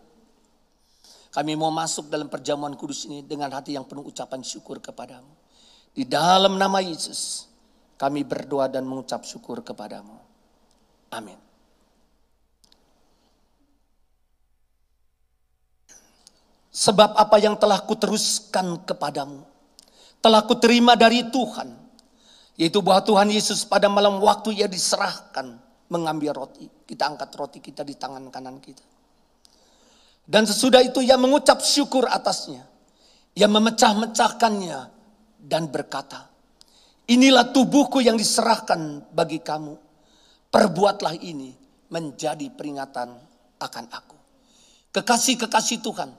Kami 1.31 1.51
mau 1.55 1.71
masuk 1.71 2.07
dalam 2.07 2.31
perjamuan 2.31 2.75
kudus 2.79 3.07
ini 3.07 3.23
dengan 3.23 3.51
hati 3.51 3.75
yang 3.75 3.83
penuh 3.83 4.07
ucapan 4.07 4.39
syukur 4.43 4.79
kepadamu. 4.79 5.31
Di 5.91 6.07
dalam 6.07 6.55
nama 6.55 6.79
Yesus 6.79 7.47
kami 7.99 8.23
berdoa 8.23 8.71
dan 8.71 8.87
mengucap 8.87 9.27
syukur 9.27 9.59
kepadamu. 9.63 10.15
Amin. 11.11 11.39
Sebab 16.71 17.19
apa 17.19 17.35
yang 17.35 17.59
telah 17.59 17.83
kuteruskan 17.83 18.87
kepadamu, 18.87 19.43
telah 20.23 20.41
kuterima 20.47 20.95
dari 20.95 21.27
Tuhan. 21.27 21.77
Yaitu 22.55 22.79
bahwa 22.79 23.03
Tuhan 23.03 23.27
Yesus 23.27 23.67
pada 23.67 23.91
malam 23.91 24.23
waktu 24.23 24.55
ia 24.55 24.67
diserahkan 24.71 25.60
mengambil 25.91 26.31
roti. 26.31 26.65
Kita 26.65 27.11
angkat 27.11 27.29
roti 27.35 27.59
kita 27.59 27.83
di 27.83 27.99
tangan 27.99 28.31
kanan 28.31 28.57
kita. 28.63 28.83
Dan 30.23 30.47
sesudah 30.47 30.79
itu 30.79 31.03
ia 31.03 31.19
mengucap 31.19 31.59
syukur 31.59 32.07
atasnya. 32.07 32.63
Ia 33.35 33.47
memecah-mecahkannya 33.51 34.79
dan 35.43 35.67
berkata, 35.67 36.31
Inilah 37.11 37.51
tubuhku 37.51 37.99
yang 37.99 38.15
diserahkan 38.15 39.11
bagi 39.11 39.43
kamu. 39.43 39.75
Perbuatlah 40.47 41.19
ini 41.19 41.51
menjadi 41.91 42.47
peringatan 42.47 43.09
akan 43.59 43.85
aku. 43.91 44.17
Kekasih-kekasih 44.91 45.79
Tuhan, 45.83 46.11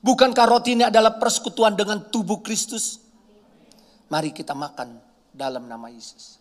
Bukankah 0.00 0.48
roti 0.48 0.72
ini 0.72 0.88
adalah 0.88 1.20
persekutuan 1.20 1.76
dengan 1.76 2.08
tubuh 2.08 2.40
Kristus? 2.40 3.04
Mari 4.08 4.32
kita 4.32 4.56
makan 4.56 4.96
dalam 5.28 5.68
nama 5.68 5.92
Yesus. 5.92 6.39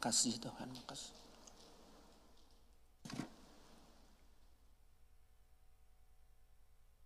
Makasih 0.00 0.40
Tuhan, 0.40 0.64
makasih. 0.64 1.12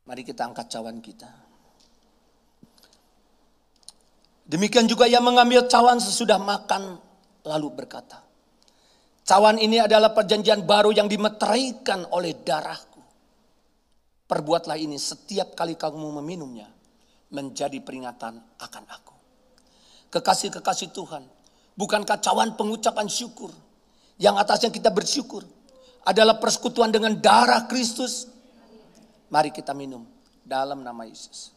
Mari 0.06 0.22
kita 0.22 0.46
angkat 0.46 0.70
cawan 0.70 1.02
kita. 1.02 1.26
Demikian 4.46 4.86
juga 4.86 5.10
ia 5.10 5.18
mengambil 5.18 5.66
cawan 5.66 5.98
sesudah 5.98 6.38
makan 6.38 7.02
lalu 7.42 7.82
berkata, 7.82 8.22
Cawan 9.26 9.58
ini 9.58 9.82
adalah 9.82 10.14
perjanjian 10.14 10.62
baru 10.62 10.94
yang 10.94 11.10
dimeteraikan 11.10 12.14
oleh 12.14 12.46
darahku. 12.46 13.02
Perbuatlah 14.30 14.78
ini 14.78 15.02
setiap 15.02 15.58
kali 15.58 15.74
kamu 15.74 16.22
meminumnya 16.22 16.70
menjadi 17.34 17.82
peringatan 17.82 18.38
akan 18.38 18.84
aku. 18.86 19.14
Kekasih-kekasih 20.14 20.94
Tuhan, 20.94 21.33
bukankah 21.74 22.18
cawan 22.22 22.54
pengucapan 22.54 23.06
syukur 23.06 23.50
yang 24.18 24.38
atasnya 24.38 24.70
kita 24.70 24.90
bersyukur 24.90 25.42
adalah 26.06 26.38
persekutuan 26.38 26.90
dengan 26.94 27.16
darah 27.18 27.66
Kristus? 27.66 28.30
Mari 29.32 29.50
kita 29.50 29.74
minum 29.74 30.06
dalam 30.44 30.84
nama 30.84 31.02
Yesus. 31.08 31.54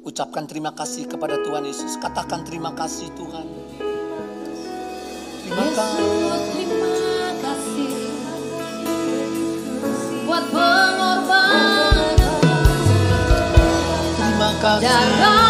Ucapkan 0.00 0.48
terima 0.48 0.72
kasih 0.72 1.04
kepada 1.04 1.36
Tuhan 1.44 1.68
Yesus. 1.68 2.00
Katakan 2.00 2.40
terima 2.48 2.72
kasih 2.72 3.12
Tuhan. 3.12 3.46
Terima 5.44 5.66
kasih. 5.76 6.19
Terima 14.60 14.76
kasih. 14.76 15.49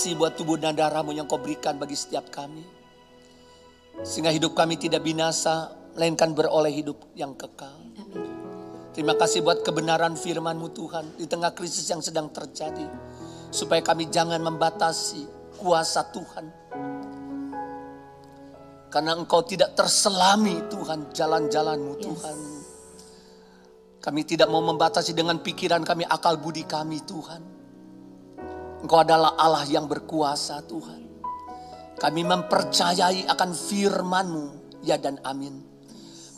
Kasih 0.00 0.16
buat 0.16 0.32
tubuh 0.32 0.56
dan 0.56 0.72
darahmu 0.72 1.12
yang 1.12 1.28
kau 1.28 1.36
berikan 1.36 1.76
bagi 1.76 1.92
setiap 1.92 2.32
kami. 2.32 2.64
Sehingga 4.00 4.32
hidup 4.32 4.56
kami 4.56 4.80
tidak 4.80 5.04
binasa, 5.04 5.76
melainkan 5.92 6.32
beroleh 6.32 6.72
hidup 6.72 6.96
yang 7.12 7.36
kekal. 7.36 7.76
Terima 8.96 9.12
kasih 9.12 9.44
buat 9.44 9.60
kebenaran 9.60 10.16
firman-Mu 10.16 10.72
Tuhan 10.72 11.20
di 11.20 11.28
tengah 11.28 11.52
krisis 11.52 11.84
yang 11.84 12.00
sedang 12.00 12.32
terjadi. 12.32 12.88
Supaya 13.52 13.84
kami 13.84 14.08
jangan 14.08 14.40
membatasi 14.40 15.52
kuasa 15.60 16.08
Tuhan. 16.16 16.48
Karena 18.88 19.20
engkau 19.20 19.44
tidak 19.44 19.76
terselami 19.76 20.64
Tuhan 20.72 21.12
jalan-jalanmu 21.12 21.92
Tuhan. 22.00 22.36
Kami 24.00 24.20
tidak 24.24 24.48
mau 24.48 24.64
membatasi 24.64 25.12
dengan 25.12 25.44
pikiran 25.44 25.84
kami, 25.84 26.08
akal 26.08 26.40
budi 26.40 26.64
kami 26.64 27.04
Tuhan. 27.04 27.59
Engkau 28.80 28.98
adalah 29.04 29.36
Allah 29.36 29.64
yang 29.68 29.84
berkuasa 29.84 30.64
Tuhan. 30.64 31.00
Kami 32.00 32.22
mempercayai 32.24 33.28
akan 33.28 33.50
firman-Mu, 33.52 34.44
ya 34.80 34.96
dan 34.96 35.20
amin. 35.20 35.60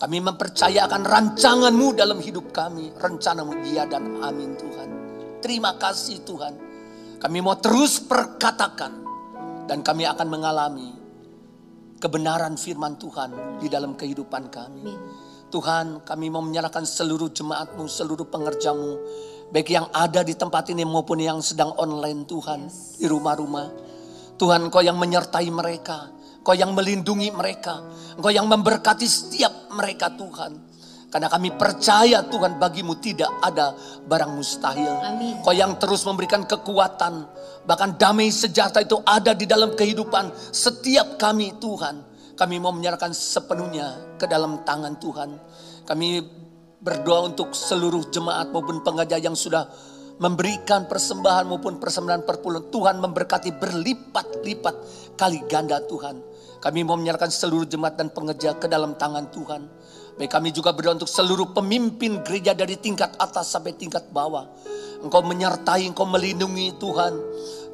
Kami 0.02 0.18
mempercayai 0.18 0.82
akan 0.82 1.02
rancangan-Mu 1.06 1.94
dalam 1.94 2.18
hidup 2.18 2.50
kami. 2.50 2.90
Rencanamu, 2.98 3.62
ya 3.70 3.86
dan 3.86 4.18
amin 4.18 4.58
Tuhan. 4.58 4.88
Terima 5.38 5.78
kasih 5.78 6.26
Tuhan. 6.26 6.54
Kami 7.22 7.38
mau 7.38 7.54
terus 7.62 8.02
perkatakan. 8.02 8.98
Dan 9.62 9.86
kami 9.86 10.02
akan 10.02 10.26
mengalami 10.26 10.90
kebenaran 12.02 12.58
firman 12.58 12.98
Tuhan 12.98 13.62
di 13.62 13.70
dalam 13.70 13.94
kehidupan 13.94 14.50
kami. 14.50 14.90
Tuhan 15.54 16.02
kami 16.02 16.26
mau 16.34 16.42
menyerahkan 16.42 16.82
seluruh 16.82 17.30
jemaatmu, 17.30 17.86
seluruh 17.86 18.26
pengerjamu. 18.26 18.98
Baik 19.52 19.68
yang 19.68 19.92
ada 19.92 20.24
di 20.24 20.32
tempat 20.32 20.72
ini 20.72 20.80
maupun 20.88 21.20
yang 21.20 21.44
sedang 21.44 21.76
online 21.76 22.24
Tuhan. 22.24 22.72
Di 22.96 23.04
rumah-rumah. 23.04 23.68
Tuhan 24.40 24.72
kau 24.72 24.80
yang 24.80 24.96
menyertai 24.96 25.52
mereka. 25.52 26.08
Kau 26.40 26.56
yang 26.56 26.72
melindungi 26.72 27.28
mereka. 27.28 27.84
Kau 28.16 28.32
yang 28.32 28.48
memberkati 28.48 29.04
setiap 29.04 29.68
mereka 29.76 30.08
Tuhan. 30.08 30.72
Karena 31.12 31.28
kami 31.28 31.52
percaya 31.52 32.24
Tuhan 32.24 32.56
bagimu 32.56 32.96
tidak 32.96 33.28
ada 33.44 33.76
barang 34.08 34.32
mustahil. 34.32 34.88
Amin. 35.04 35.44
Kau 35.44 35.52
yang 35.52 35.76
terus 35.76 36.00
memberikan 36.08 36.48
kekuatan. 36.48 37.28
Bahkan 37.68 38.00
damai 38.00 38.32
sejahtera 38.32 38.80
itu 38.80 38.96
ada 39.04 39.36
di 39.36 39.44
dalam 39.44 39.76
kehidupan 39.76 40.32
setiap 40.48 41.20
kami 41.20 41.60
Tuhan. 41.60 42.00
Kami 42.32 42.56
mau 42.56 42.72
menyerahkan 42.72 43.12
sepenuhnya 43.12 44.16
ke 44.16 44.24
dalam 44.24 44.64
tangan 44.64 44.96
Tuhan. 44.96 45.36
Kami 45.84 46.40
berdoa 46.82 47.30
untuk 47.30 47.54
seluruh 47.54 48.10
jemaat 48.10 48.50
maupun 48.50 48.82
pengajar 48.82 49.22
yang 49.22 49.38
sudah 49.38 49.70
memberikan 50.18 50.90
persembahan 50.90 51.46
maupun 51.46 51.78
persembahan 51.78 52.26
perpuluhan. 52.26 52.68
Tuhan 52.68 52.98
memberkati 52.98 53.54
berlipat-lipat 53.56 54.74
kali 55.14 55.46
ganda 55.46 55.78
Tuhan. 55.86 56.18
Kami 56.62 56.86
mau 56.86 56.94
menyerahkan 56.94 57.30
seluruh 57.30 57.66
jemaat 57.66 57.98
dan 57.98 58.10
pengejar 58.14 58.58
ke 58.58 58.70
dalam 58.70 58.94
tangan 58.94 59.30
Tuhan. 59.34 59.62
Baik 60.14 60.30
kami 60.30 60.54
juga 60.54 60.70
berdoa 60.76 61.00
untuk 61.00 61.10
seluruh 61.10 61.50
pemimpin 61.50 62.20
gereja 62.22 62.52
dari 62.52 62.76
tingkat 62.78 63.16
atas 63.18 63.50
sampai 63.50 63.74
tingkat 63.74 64.06
bawah. 64.14 64.46
Engkau 65.02 65.24
menyertai, 65.26 65.88
engkau 65.90 66.06
melindungi 66.06 66.78
Tuhan. 66.78 67.14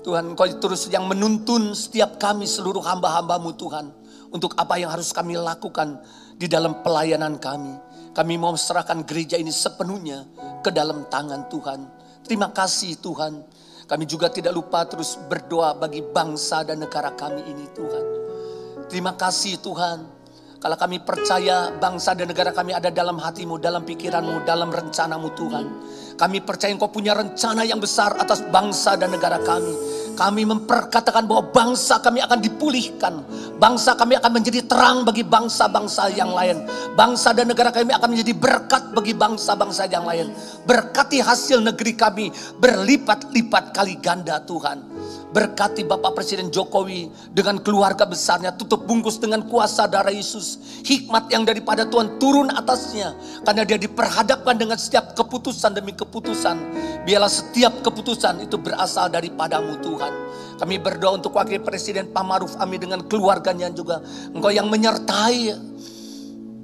Tuhan 0.07 0.33
engkau 0.33 0.49
terus 0.57 0.89
yang 0.89 1.05
menuntun 1.05 1.77
setiap 1.77 2.17
kami 2.17 2.49
seluruh 2.49 2.81
hamba-hambamu 2.81 3.53
Tuhan. 3.61 3.93
Untuk 4.33 4.57
apa 4.57 4.81
yang 4.81 4.93
harus 4.93 5.13
kami 5.13 5.37
lakukan 5.37 6.01
di 6.39 6.49
dalam 6.49 6.81
pelayanan 6.81 7.37
kami. 7.37 7.77
Kami 8.13 8.35
mau 8.41 8.55
serahkan 8.57 9.05
gereja 9.07 9.37
ini 9.37 9.53
sepenuhnya 9.53 10.27
ke 10.65 10.71
dalam 10.75 11.07
tangan 11.09 11.47
Tuhan. 11.49 11.81
Terima 12.25 12.51
kasih 12.53 12.99
Tuhan. 13.01 13.41
Kami 13.89 14.05
juga 14.05 14.29
tidak 14.29 14.53
lupa 14.53 14.85
terus 14.85 15.17
berdoa 15.17 15.73
bagi 15.73 16.05
bangsa 16.05 16.61
dan 16.61 16.85
negara 16.85 17.17
kami 17.17 17.41
ini 17.49 17.65
Tuhan. 17.73 18.05
Terima 18.93 19.17
kasih 19.17 19.57
Tuhan. 19.65 20.19
Kalau 20.59 20.75
kami 20.75 20.99
percaya 21.01 21.71
bangsa 21.71 22.19
dan 22.19 22.27
negara 22.27 22.51
kami 22.51 22.75
ada 22.75 22.91
dalam 22.91 23.15
hatimu, 23.15 23.63
dalam 23.63 23.87
pikiranmu, 23.87 24.43
dalam 24.43 24.75
rencanamu 24.75 25.31
Tuhan. 25.39 25.67
Kami 26.19 26.39
percaya 26.43 26.75
engkau 26.75 26.91
punya 26.91 27.15
rencana 27.15 27.63
yang 27.63 27.79
besar 27.79 28.19
atas 28.19 28.43
bangsa 28.51 28.99
dan 28.99 29.15
negara 29.15 29.39
kami. 29.39 29.71
Kami 30.19 30.43
memperkatakan 30.43 31.31
bahwa 31.31 31.47
bangsa 31.55 32.03
kami 32.03 32.19
akan 32.19 32.43
dipulihkan. 32.43 33.23
Bangsa 33.62 33.95
kami 33.95 34.19
akan 34.19 34.35
menjadi 34.35 34.66
terang 34.66 35.07
bagi 35.07 35.23
bangsa-bangsa 35.23 36.11
yang 36.11 36.35
lain. 36.35 36.66
Bangsa 36.99 37.31
dan 37.31 37.47
negara 37.47 37.71
kami 37.71 37.95
akan 37.95 38.19
menjadi 38.19 38.35
berkat 38.35 38.91
bagi 38.91 39.14
bangsa-bangsa 39.14 39.87
yang 39.87 40.03
lain. 40.03 40.35
Berkati 40.66 41.23
hasil 41.23 41.62
negeri 41.62 41.95
kami 41.95 42.27
berlipat-lipat 42.59 43.71
kali 43.71 43.95
ganda 44.03 44.43
Tuhan. 44.43 44.83
Berkati 45.29 45.85
Bapak 45.85 46.16
Presiden 46.16 46.49
Jokowi 46.49 47.12
dengan 47.31 47.61
keluarga 47.62 48.09
besarnya. 48.09 48.57
Tutup 48.59 48.89
bungkus 48.89 49.21
dengan 49.21 49.47
kuasa 49.47 49.85
darah 49.87 50.11
Yesus. 50.11 50.59
Hikmat 50.83 51.29
yang 51.31 51.45
daripada 51.45 51.85
Tuhan 51.87 52.16
turun 52.19 52.49
atasnya. 52.51 53.12
Karena 53.45 53.62
dia 53.62 53.77
diperhadapkan 53.77 54.57
dengan 54.57 54.81
setiap 54.81 55.12
keputusan 55.14 55.77
demi 55.77 55.93
keputusan. 55.93 56.57
Biarlah 57.05 57.29
setiap 57.29 57.85
keputusan 57.85 58.49
itu 58.49 58.57
berasal 58.57 59.12
daripadamu 59.12 59.77
Tuhan. 59.85 60.08
Kami 60.59 60.75
berdoa 60.83 61.23
untuk 61.23 61.39
Wakil 61.39 61.63
Presiden 61.63 62.11
Pak 62.11 62.25
Maruf 62.27 62.53
Amin 62.59 62.83
dengan 62.83 63.01
keluarganya 63.07 63.71
juga. 63.71 64.03
Engkau 64.35 64.51
yang 64.51 64.67
menyertai 64.67 65.55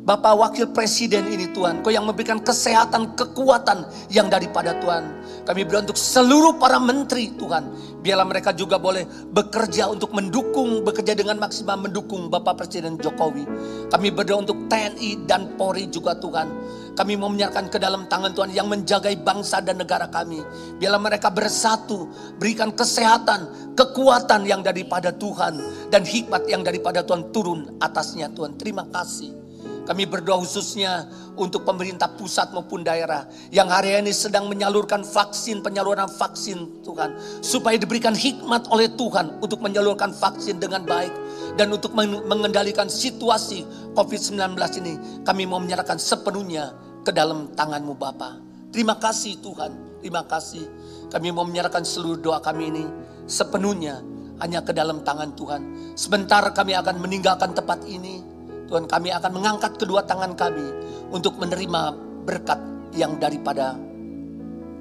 Bapak 0.05 0.35
Wakil 0.37 0.69
Presiden 0.77 1.33
ini 1.33 1.49
Tuhan. 1.49 1.81
Kau 1.81 1.89
yang 1.89 2.05
memberikan 2.05 2.37
kesehatan, 2.37 3.17
kekuatan 3.17 3.89
yang 4.13 4.29
daripada 4.29 4.77
Tuhan. 4.77 5.24
Kami 5.45 5.61
berdoa 5.69 5.93
untuk 5.93 6.01
seluruh 6.01 6.57
para 6.57 6.81
menteri 6.81 7.29
Tuhan. 7.37 7.69
Biarlah 8.01 8.25
mereka 8.25 8.57
juga 8.57 8.81
boleh 8.81 9.05
bekerja 9.29 9.93
untuk 9.93 10.17
mendukung, 10.17 10.81
bekerja 10.81 11.13
dengan 11.13 11.37
maksimal 11.37 11.77
mendukung 11.77 12.33
Bapak 12.33 12.65
Presiden 12.65 12.97
Jokowi. 12.97 13.45
Kami 13.93 14.09
berdoa 14.09 14.41
untuk 14.41 14.69
TNI 14.73 15.29
dan 15.29 15.53
Polri 15.61 15.89
juga 15.93 16.17
Tuhan. 16.17 16.49
Kami 16.97 17.13
mau 17.21 17.29
menyerahkan 17.29 17.69
ke 17.69 17.77
dalam 17.77 18.09
tangan 18.09 18.33
Tuhan 18.33 18.57
yang 18.57 18.73
menjagai 18.73 19.21
bangsa 19.21 19.61
dan 19.61 19.77
negara 19.77 20.09
kami. 20.09 20.41
Biarlah 20.81 21.03
mereka 21.03 21.29
bersatu, 21.29 22.09
berikan 22.41 22.73
kesehatan, 22.73 23.75
kekuatan 23.77 24.49
yang 24.49 24.65
daripada 24.65 25.13
Tuhan. 25.13 25.61
Dan 25.93 26.09
hikmat 26.09 26.49
yang 26.49 26.65
daripada 26.65 27.05
Tuhan 27.05 27.29
turun 27.37 27.77
atasnya 27.85 28.33
Tuhan. 28.33 28.57
Terima 28.57 28.89
kasih. 28.89 29.44
Kami 29.85 30.09
berdoa 30.09 30.41
khususnya 30.41 31.05
untuk 31.37 31.69
pemerintah 31.69 32.09
pusat 32.17 32.49
maupun 32.57 32.81
daerah 32.81 33.29
yang 33.53 33.69
hari 33.69 33.93
ini 34.01 34.17
sedang 34.17 34.49
menyalurkan 34.49 35.05
vaksin, 35.05 35.61
penyaluran 35.61 36.09
vaksin 36.09 36.81
Tuhan. 36.81 37.13
Supaya 37.45 37.77
diberikan 37.77 38.17
hikmat 38.17 38.73
oleh 38.73 38.89
Tuhan 38.97 39.45
untuk 39.45 39.61
menyalurkan 39.61 40.17
vaksin 40.17 40.57
dengan 40.57 40.89
baik. 40.89 41.13
Dan 41.55 41.71
untuk 41.71 41.95
mengendalikan 41.95 42.91
situasi 42.91 43.63
COVID-19 43.95 44.59
ini 44.83 44.95
kami 45.23 45.47
mau 45.47 45.63
menyerahkan 45.63 46.01
sepenuhnya 46.01 46.75
ke 47.05 47.13
dalam 47.13 47.53
tanganmu 47.53 47.95
Bapa. 47.95 48.41
Terima 48.75 48.99
kasih 48.99 49.39
Tuhan, 49.39 50.03
terima 50.03 50.27
kasih. 50.27 50.67
Kami 51.13 51.31
mau 51.31 51.47
menyerahkan 51.47 51.87
seluruh 51.87 52.19
doa 52.19 52.43
kami 52.43 52.75
ini 52.75 52.85
sepenuhnya 53.31 54.03
hanya 54.43 54.67
ke 54.67 54.75
dalam 54.75 55.07
tangan 55.07 55.31
Tuhan. 55.39 55.63
Sebentar 55.95 56.43
kami 56.51 56.75
akan 56.75 56.99
meninggalkan 56.99 57.55
tempat 57.55 57.87
ini 57.87 58.34
Tuhan 58.69 58.89
kami 58.89 59.13
akan 59.13 59.33
mengangkat 59.33 59.77
kedua 59.77 60.05
tangan 60.09 60.33
kami 60.33 60.67
untuk 61.13 61.37
menerima 61.37 61.95
berkat 62.25 62.61
yang 62.97 63.21
daripada 63.21 63.77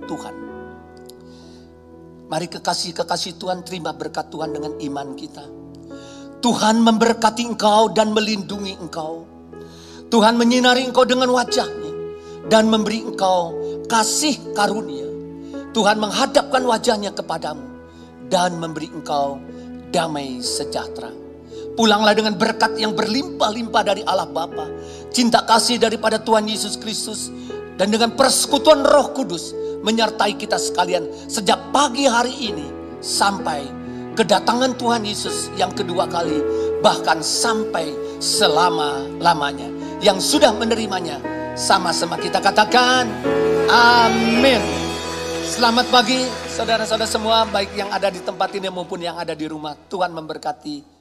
Tuhan. 0.08 0.36
Mari 2.32 2.48
kekasih-kekasih 2.50 3.38
Tuhan 3.38 3.62
terima 3.62 3.94
berkat 3.94 4.32
Tuhan 4.32 4.56
dengan 4.56 4.74
iman 4.80 5.10
kita. 5.14 5.46
Tuhan 6.44 6.84
memberkati 6.84 7.44
engkau 7.48 7.92
dan 7.94 8.12
melindungi 8.12 8.76
engkau. 8.80 9.24
Tuhan 10.12 10.36
menyinari 10.36 10.84
engkau 10.84 11.08
dengan 11.08 11.32
wajahnya 11.32 11.92
dan 12.52 12.68
memberi 12.68 13.06
engkau 13.06 13.56
kasih 13.88 14.54
karunia. 14.58 15.08
Tuhan 15.74 15.98
menghadapkan 15.98 16.64
wajahnya 16.68 17.16
kepadamu 17.16 17.66
dan 18.30 18.60
memberi 18.60 18.92
engkau 18.92 19.40
damai 19.90 20.42
sejahtera. 20.44 21.23
Pulanglah 21.74 22.14
dengan 22.14 22.38
berkat 22.38 22.78
yang 22.78 22.94
berlimpah-limpah 22.94 23.82
dari 23.82 24.06
Allah 24.06 24.30
Bapa, 24.30 24.70
cinta 25.10 25.42
kasih 25.42 25.82
daripada 25.82 26.22
Tuhan 26.22 26.46
Yesus 26.46 26.78
Kristus, 26.78 27.34
dan 27.82 27.90
dengan 27.90 28.14
persekutuan 28.14 28.86
Roh 28.86 29.10
Kudus 29.18 29.58
menyertai 29.82 30.38
kita 30.38 30.62
sekalian 30.62 31.10
sejak 31.26 31.74
pagi 31.74 32.06
hari 32.06 32.54
ini 32.54 32.70
sampai 33.02 33.66
kedatangan 34.14 34.78
Tuhan 34.78 35.02
Yesus 35.02 35.50
yang 35.58 35.74
kedua 35.74 36.06
kali, 36.06 36.38
bahkan 36.86 37.26
sampai 37.26 37.90
selama-lamanya. 38.22 39.74
Yang 40.06 40.38
sudah 40.38 40.54
menerimanya, 40.54 41.18
sama-sama 41.58 42.22
kita 42.22 42.38
katakan, 42.38 43.10
Amin. 43.74 44.62
Selamat 45.42 45.90
pagi 45.90 46.22
saudara-saudara 46.54 47.10
semua, 47.10 47.50
baik 47.50 47.74
yang 47.74 47.90
ada 47.90 48.14
di 48.14 48.22
tempat 48.22 48.54
ini 48.54 48.70
maupun 48.70 49.02
yang 49.02 49.18
ada 49.18 49.34
di 49.34 49.50
rumah. 49.50 49.74
Tuhan 49.90 50.14
memberkati 50.14 50.93